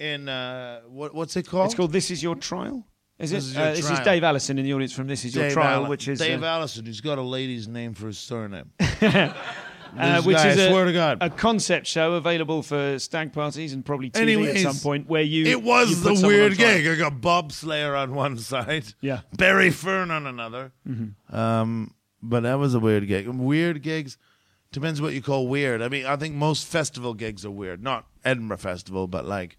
[0.00, 1.66] In uh, what what's it called?
[1.66, 2.86] It's called This Is Your Trial.
[3.18, 3.36] Is it?
[3.36, 5.52] This Is uh, this is Dave Allison in the audience from This Is Your Dave
[5.54, 8.72] Trial, Alli- which is Dave uh, Allison, who's got a lady's name for his surname.
[8.80, 11.18] uh, which guy, is I a, swear to God.
[11.22, 15.22] a concept show available for stag parties and probably TV Anyways, at some point where
[15.22, 15.46] you.
[15.46, 16.74] It was put the weird trial.
[16.78, 16.86] gig.
[16.86, 19.20] I got Bob Slayer on one side, Yeah.
[19.36, 20.72] Barry Fern on another.
[21.30, 23.28] Um, but that was a weird gig.
[23.28, 24.18] Weird gigs
[24.72, 25.80] depends what you call weird.
[25.80, 27.82] I mean, I think most festival gigs are weird.
[27.82, 29.56] Not Edinburgh Festival, but like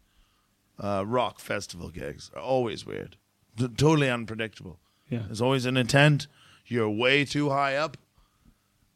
[0.79, 3.17] uh, rock festival gigs are always weird.
[3.57, 4.79] T- totally unpredictable.
[5.09, 5.23] Yeah.
[5.25, 6.27] There's always an intent.
[6.65, 7.97] You're way too high up,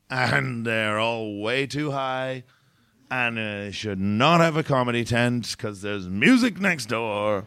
[0.10, 2.44] and they're all way too high.
[3.10, 7.46] And uh, should not have a comedy tent because there's music next door.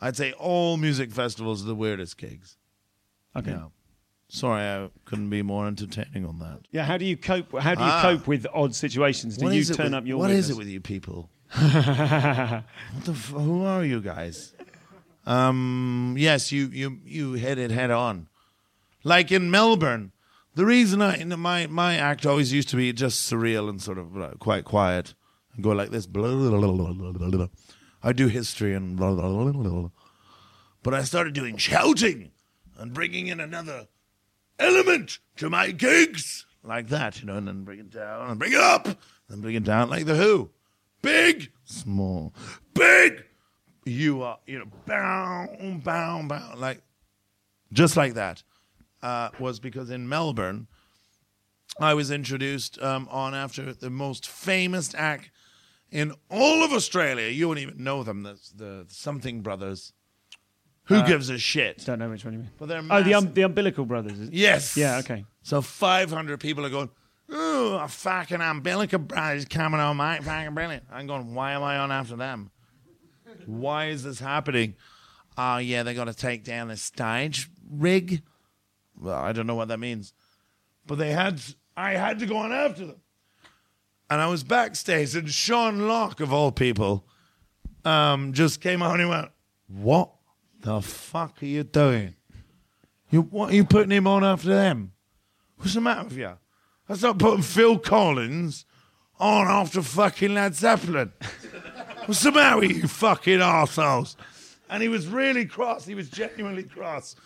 [0.00, 2.56] I'd say all music festivals are the weirdest gigs.
[3.34, 3.50] Okay.
[3.50, 3.66] Yeah.
[4.28, 6.60] Sorry, I couldn't be more entertaining on that.
[6.70, 7.52] Yeah, how do you cope?
[7.58, 8.00] How do you Ah.
[8.02, 9.36] cope with odd situations?
[9.36, 10.18] Do you turn with- up your?
[10.18, 11.28] What is it with you people?
[11.52, 13.12] what the?
[13.12, 14.52] F- who are you guys?
[15.26, 16.14] Um.
[16.18, 18.28] Yes, you you you hit it head on.
[19.02, 20.12] Like in Melbourne,
[20.54, 24.16] the reason I my my act always used to be just surreal and sort of
[24.16, 25.14] uh, quite quiet
[25.54, 26.06] and go like this.
[26.06, 27.46] Blah, blah, blah.
[28.02, 28.98] I do history and
[30.82, 32.30] but I started doing shouting
[32.78, 33.88] and bringing in another
[34.58, 38.52] element to my gigs like that, you know, and then bring it down and bring
[38.52, 38.86] it up,
[39.28, 40.50] and bring it down like the Who,
[41.02, 42.34] big, small,
[42.74, 43.24] big.
[43.86, 45.46] You are, you know, bow,
[45.84, 46.82] bow, bow, like
[47.72, 48.42] just like that.
[49.02, 50.66] Uh, was because in Melbourne,
[51.78, 55.30] I was introduced um, on after the most famous act
[55.92, 57.28] in all of Australia.
[57.28, 58.24] You won't even know them.
[58.24, 59.92] The, the Something Brothers.
[60.84, 61.84] Who gives a shit?
[61.84, 62.50] Don't know which one you mean.
[62.58, 64.30] But they're Oh, the um, the umbilical brothers.
[64.30, 64.76] Yes.
[64.76, 64.98] Yeah.
[64.98, 65.24] Okay.
[65.42, 66.90] So 500 people are going,
[67.28, 70.22] oh, a fucking umbilical brother is coming on, mate.
[70.22, 70.84] Fucking brilliant.
[70.92, 72.50] I'm going, why am I on after them?
[73.46, 74.74] Why is this happening?
[75.38, 78.22] Oh, yeah, they got to take down the stage rig.
[78.98, 80.12] Well, I don't know what that means.
[80.86, 81.40] But they had,
[81.76, 83.00] I had to go on after them.
[84.08, 87.06] And I was backstage, and Sean Lock, of all people,
[87.84, 89.30] um, just came out and he went,
[89.66, 90.12] What
[90.60, 92.14] the fuck are you doing?
[93.10, 94.92] You, what are you putting him on after them?
[95.56, 96.32] What's the matter with you?
[96.86, 98.64] That's not putting Phil Collins
[99.18, 101.12] on after fucking Led Zeppelin.
[102.06, 104.14] What's the matter with you fucking arseholes?
[104.70, 105.84] And he was really cross.
[105.84, 107.16] He was genuinely cross.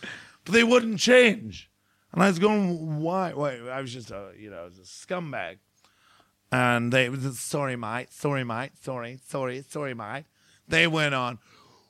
[0.44, 1.70] But they wouldn't change.
[2.12, 3.34] And I was going, why?
[3.34, 3.58] Why?
[3.68, 5.58] I was just a, you know, I was a scumbag.
[6.50, 10.24] And they was sorry, mate, sorry, mate, sorry, sorry, sorry, mate.
[10.66, 11.38] They went on,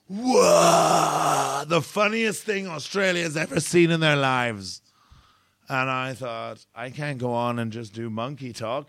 [0.09, 4.83] whoa, the funniest thing Australia's ever seen in their lives.
[5.69, 8.89] And I thought, I can't go on and just do monkey talk.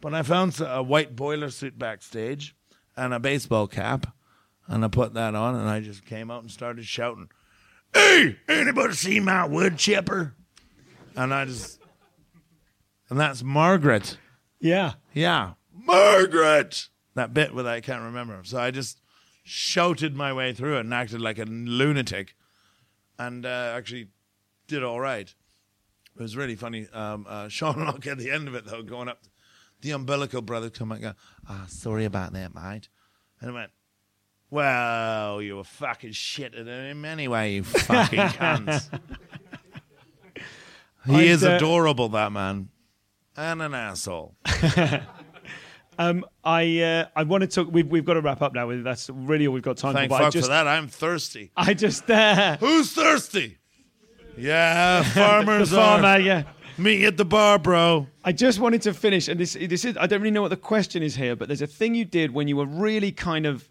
[0.00, 2.56] But I found a white boiler suit backstage
[3.00, 4.14] and a baseball cap.
[4.66, 7.30] And I put that on and I just came out and started shouting,
[7.92, 10.34] Hey, anybody see my wood chipper?
[11.16, 11.80] And I just,
[13.08, 14.16] and that's Margaret.
[14.60, 14.92] Yeah.
[15.12, 15.54] Yeah.
[15.72, 16.88] Margaret!
[17.14, 18.38] That bit that I can't remember.
[18.44, 19.00] So I just
[19.42, 22.36] shouted my way through it and acted like a lunatic
[23.18, 24.08] and uh, actually
[24.68, 25.34] did all right.
[26.14, 26.86] It was really funny.
[26.92, 29.24] Um, uh, Sean Lock at the end of it, though, going up,
[29.80, 31.12] the umbilical brother come and go,
[31.48, 32.88] ah, sorry about that, mate.
[33.40, 33.70] And I went,
[34.50, 38.88] well, you were fucking shitting him anyway, you fucking cunts.
[41.06, 42.68] he I'd, is adorable, that man.
[43.36, 44.36] And an asshole.
[46.00, 47.68] Um, I uh, I want to talk.
[47.70, 48.74] We've we've got to wrap up now.
[48.82, 50.16] That's really all we've got time Thank for.
[50.16, 50.66] I fuck just for that.
[50.66, 51.52] I'm thirsty.
[51.54, 53.58] I just uh, Who's thirsty?
[54.34, 56.06] Yeah, farmers the farmer.
[56.06, 56.18] are.
[56.18, 56.44] Yeah.
[56.80, 58.06] Me at the bar, bro.
[58.24, 60.56] I just wanted to finish, and this this is I don't really know what the
[60.56, 63.68] question is here, but there's a thing you did when you were really kind of.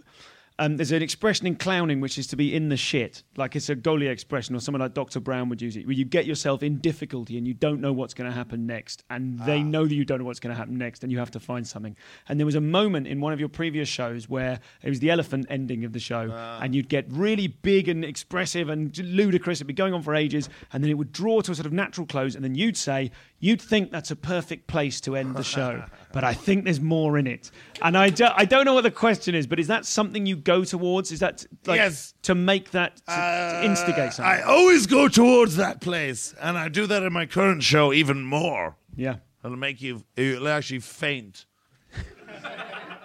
[0.60, 3.70] Um, there's an expression in clowning which is to be in the shit, like it's
[3.70, 5.22] a Gaulier expression, or someone like Dr.
[5.22, 8.14] Brown would use it, where you get yourself in difficulty and you don't know what's
[8.14, 10.78] going to happen next, and they know that you don't know what's going to happen
[10.78, 11.96] next, and you have to find something.
[12.28, 15.10] And there was a moment in one of your previous shows where it was the
[15.10, 16.30] elephant ending of the show,
[16.62, 19.60] and you'd get really big and expressive and ludicrous.
[19.60, 21.74] It'd be going on for ages, and then it would draw to a sort of
[21.74, 25.44] natural close, and then you'd say, "You'd think that's a perfect place to end the
[25.44, 27.52] show, but I think there's more in it."
[27.82, 30.36] And I, do, I don't know what the question is, but is that something you
[30.36, 31.12] go towards?
[31.12, 32.14] Is that like Yes.
[32.24, 34.26] to make that to, to uh, instigate something?
[34.26, 38.24] I always go towards that place, and I do that in my current show even
[38.24, 38.76] more.
[38.96, 39.16] yeah.
[39.44, 41.46] It'll make you, it'll actually faint.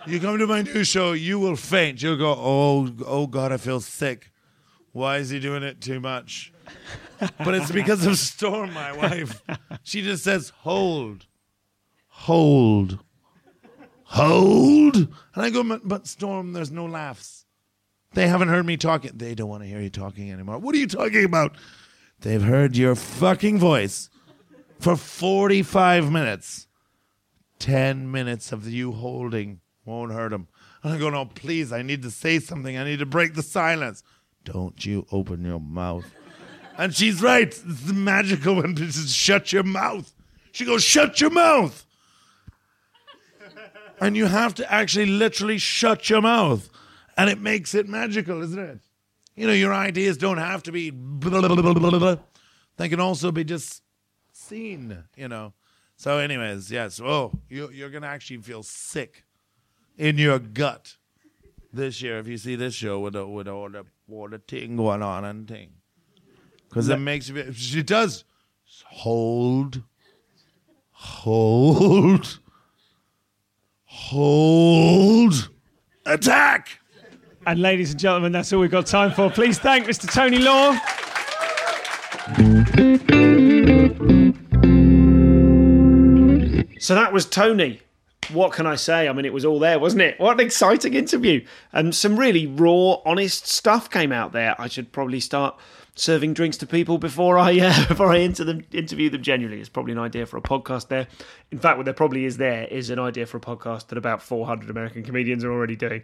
[0.07, 2.03] you come to my new show, you will faint.
[2.03, 4.31] You'll go, oh, oh God, I feel sick.
[4.93, 6.53] Why is he doing it too much?
[7.39, 9.43] but it's because of Storm, my wife.
[9.85, 11.27] She just says, hold,
[12.15, 12.99] hold,
[14.05, 14.97] hold.
[14.97, 17.45] And I go, "But- Storm, there's no laughs.
[18.15, 19.11] They haven't heard me talking.
[19.15, 20.59] They don't want to hear you talking anymore.
[20.59, 21.57] What are you talking about?
[22.21, 24.09] They've heard your fucking voice
[24.79, 26.69] for 45 minutes.
[27.59, 30.49] 10 minutes of you holding won't hurt them.
[30.83, 32.77] And I go, no, please, I need to say something.
[32.77, 34.03] I need to break the silence.
[34.45, 36.05] Don't you open your mouth.
[36.77, 37.49] And she's right.
[37.49, 40.15] It's magical when says, shut your mouth.
[40.53, 41.85] She goes, shut your mouth.
[44.01, 46.69] And you have to actually literally shut your mouth.
[47.17, 48.81] And it makes it magical, isn't it?
[49.37, 52.17] You know, your ideas don't have to be blah, blah, blah, blah, blah, blah.
[52.77, 53.83] They can also be just
[54.33, 55.53] seen, you know.
[55.97, 57.01] So, anyways, yes.
[57.01, 59.25] Oh, you, you're going to actually feel sick
[59.97, 60.97] in your gut
[61.73, 64.77] this year if you see this show with, the, with all, the, all the thing
[64.77, 65.71] going on and thing.
[66.69, 68.25] Because it makes you, she does
[68.87, 69.83] hold,
[70.91, 72.41] hold,
[73.95, 75.51] hold,
[76.05, 76.81] attack.
[77.47, 79.31] And ladies and gentlemen, that's all we've got time for.
[79.31, 80.13] Please thank Mr.
[80.13, 80.73] Tony Law.
[86.81, 87.81] So that was Tony.
[88.33, 89.09] What can I say?
[89.09, 90.19] I mean, it was all there, wasn't it?
[90.19, 91.45] What an exciting interview.
[91.73, 94.61] And some really raw, honest stuff came out there.
[94.61, 95.57] I should probably start
[95.95, 99.61] serving drinks to people before I uh, before I inter them, interview them genuinely.
[99.61, 101.07] It's probably an idea for a podcast there.
[101.51, 104.23] In fact, what there probably is there is an idea for a podcast that about
[104.23, 106.03] 400 American comedians are already doing.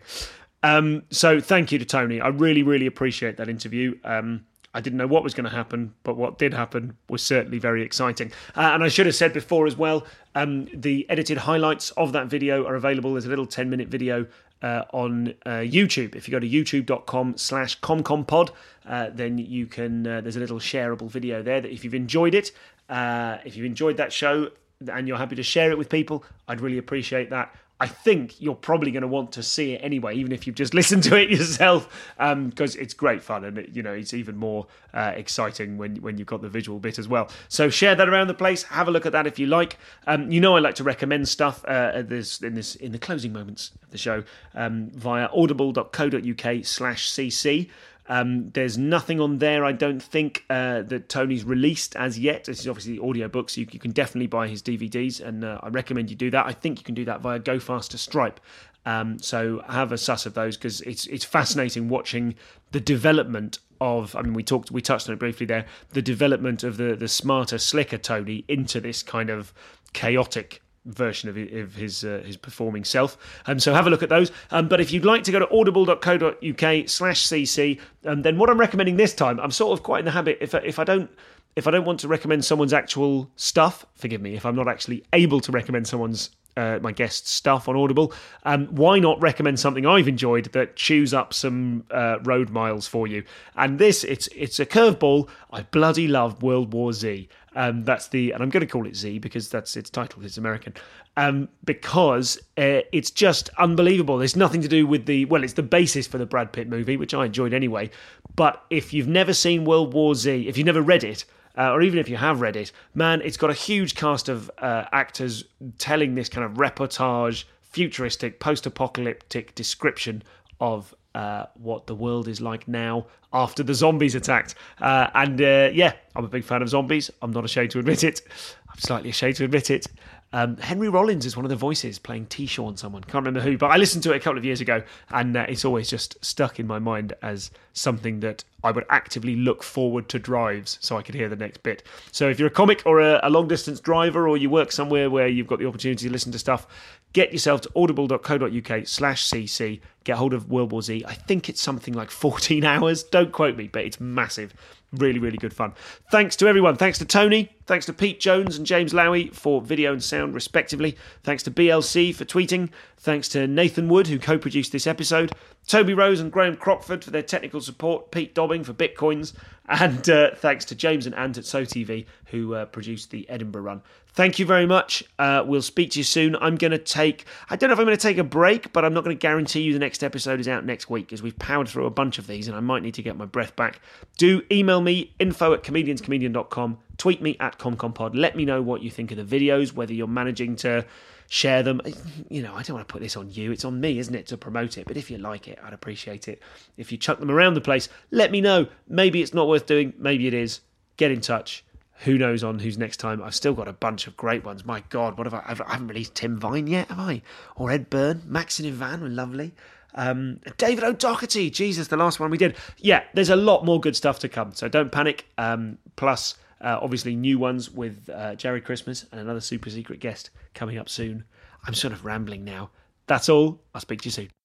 [0.62, 2.20] Um, so thank you to Tony.
[2.20, 3.98] I really, really appreciate that interview.
[4.04, 7.58] Um, I didn't know what was going to happen, but what did happen was certainly
[7.58, 8.30] very exciting.
[8.54, 12.28] Uh, and I should have said before as well, um, the edited highlights of that
[12.28, 13.12] video are available.
[13.12, 14.26] There's a little 10 minute video
[14.62, 16.14] uh, on uh, YouTube.
[16.14, 18.50] If you go to youtube.com slash comcompod,
[18.86, 22.34] uh, then you can, uh, there's a little shareable video there that if you've enjoyed
[22.34, 22.52] it,
[22.88, 24.50] uh, if you've enjoyed that show
[24.92, 27.54] and you're happy to share it with people, I'd really appreciate that.
[27.80, 30.74] I think you're probably going to want to see it anyway, even if you've just
[30.74, 34.36] listened to it yourself, because um, it's great fun and it, you know it's even
[34.36, 37.28] more uh, exciting when when you've got the visual bit as well.
[37.48, 38.64] So share that around the place.
[38.64, 39.78] Have a look at that if you like.
[40.06, 43.32] Um, you know I like to recommend stuff uh, this in this in the closing
[43.32, 44.24] moments of the show
[44.54, 47.70] um, via audible.co.uk/cc.
[48.10, 52.44] Um, there's nothing on there, I don't think, uh, that Tony's released as yet.
[52.44, 55.44] This is obviously the audio book, so you, you can definitely buy his DVDs, and
[55.44, 56.44] uh, I recommend you do that.
[56.44, 58.40] I think you can do that via Go Faster Stripe.
[58.84, 62.34] Um, so have a suss of those because it's it's fascinating watching
[62.72, 64.16] the development of.
[64.16, 65.66] I mean, we talked, we touched on it briefly there.
[65.90, 69.52] The development of the the smarter, slicker Tony into this kind of
[69.92, 71.36] chaotic version of
[71.74, 73.18] his uh, his performing self.
[73.46, 74.32] Um, so have a look at those.
[74.50, 78.58] Um, but if you'd like to go to audible.co.uk slash cc, um, then what I'm
[78.58, 81.10] recommending this time, I'm sort of quite in the habit if if I don't
[81.56, 85.04] if I don't want to recommend someone's actual stuff, forgive me if I'm not actually
[85.12, 88.12] able to recommend someone's uh, my guest's stuff on Audible.
[88.44, 93.06] Um, why not recommend something I've enjoyed that chews up some uh, road miles for
[93.06, 93.24] you?
[93.56, 95.28] And this, it's it's a curveball.
[95.52, 97.28] I bloody love World War Z.
[97.56, 100.24] Um, that's the, and I'm going to call it Z because that's its title.
[100.24, 100.74] It's American.
[101.16, 104.18] Um, because uh, it's just unbelievable.
[104.18, 106.96] There's nothing to do with the, well, it's the basis for the Brad Pitt movie,
[106.96, 107.90] which I enjoyed anyway.
[108.36, 111.24] But if you've never seen World War Z, if you've never read it,
[111.58, 114.50] uh, or even if you have read it, man, it's got a huge cast of
[114.58, 115.44] uh, actors
[115.78, 120.22] telling this kind of reportage, futuristic, post apocalyptic description
[120.60, 124.54] of uh, what the world is like now after the zombies attacked.
[124.80, 127.10] Uh, and uh, yeah, I'm a big fan of zombies.
[127.22, 128.22] I'm not ashamed to admit it.
[128.68, 129.86] I'm slightly ashamed to admit it.
[130.32, 132.46] Um, Henry Rollins is one of the voices playing T.
[132.46, 134.80] Sean, someone can't remember who, but I listened to it a couple of years ago,
[135.10, 139.34] and uh, it's always just stuck in my mind as something that I would actively
[139.34, 141.82] look forward to drives so I could hear the next bit.
[142.12, 145.10] So if you're a comic or a, a long distance driver, or you work somewhere
[145.10, 146.68] where you've got the opportunity to listen to stuff,
[147.12, 149.80] get yourself to audible.co.uk slash cc.
[150.04, 151.04] Get hold of World War Z.
[151.06, 153.02] I think it's something like 14 hours.
[153.02, 154.54] Don't quote me, but it's massive.
[154.92, 155.72] Really, really good fun.
[156.10, 156.76] Thanks to everyone.
[156.76, 157.50] Thanks to Tony.
[157.66, 160.96] Thanks to Pete Jones and James Lowy for video and sound, respectively.
[161.22, 162.70] Thanks to BLC for tweeting.
[162.96, 165.32] Thanks to Nathan Wood, who co produced this episode.
[165.66, 168.10] Toby Rose and Graham Crockford for their technical support.
[168.10, 169.34] Pete Dobbing for Bitcoins.
[169.68, 173.82] And uh, thanks to James and Ant at SoTV, who uh, produced the Edinburgh run.
[174.14, 175.04] Thank you very much.
[175.18, 176.34] Uh, we'll speak to you soon.
[176.36, 178.84] I'm going to take, I don't know if I'm going to take a break, but
[178.84, 181.38] I'm not going to guarantee you the next episode is out next week as we've
[181.38, 183.80] powered through a bunch of these and I might need to get my breath back.
[184.18, 188.10] Do email me, info at comedianscomedian.com, tweet me at comcompod.
[188.14, 190.84] Let me know what you think of the videos, whether you're managing to
[191.28, 191.80] share them.
[192.28, 193.52] You know, I don't want to put this on you.
[193.52, 194.86] It's on me, isn't it, to promote it?
[194.86, 196.42] But if you like it, I'd appreciate it.
[196.76, 198.66] If you chuck them around the place, let me know.
[198.86, 199.94] Maybe it's not worth doing.
[199.96, 200.60] Maybe it is.
[200.98, 201.64] Get in touch.
[202.04, 203.22] Who knows on who's next time?
[203.22, 204.66] I've still got a bunch of great ones.
[204.66, 205.42] My God, what have I?
[205.66, 207.22] I haven't released Tim Vine yet, have I?
[207.56, 209.54] Or Ed Byrne, Max and Ivan were lovely.
[209.94, 212.56] Um, David O'Doherty, Jesus, the last one we did.
[212.76, 215.26] Yeah, there's a lot more good stuff to come, so don't panic.
[215.38, 220.30] Um, plus, uh, obviously, new ones with uh, Jerry Christmas and another super secret guest
[220.54, 221.24] coming up soon.
[221.66, 222.70] I'm sort of rambling now.
[223.06, 223.60] That's all.
[223.74, 224.39] I'll speak to you soon.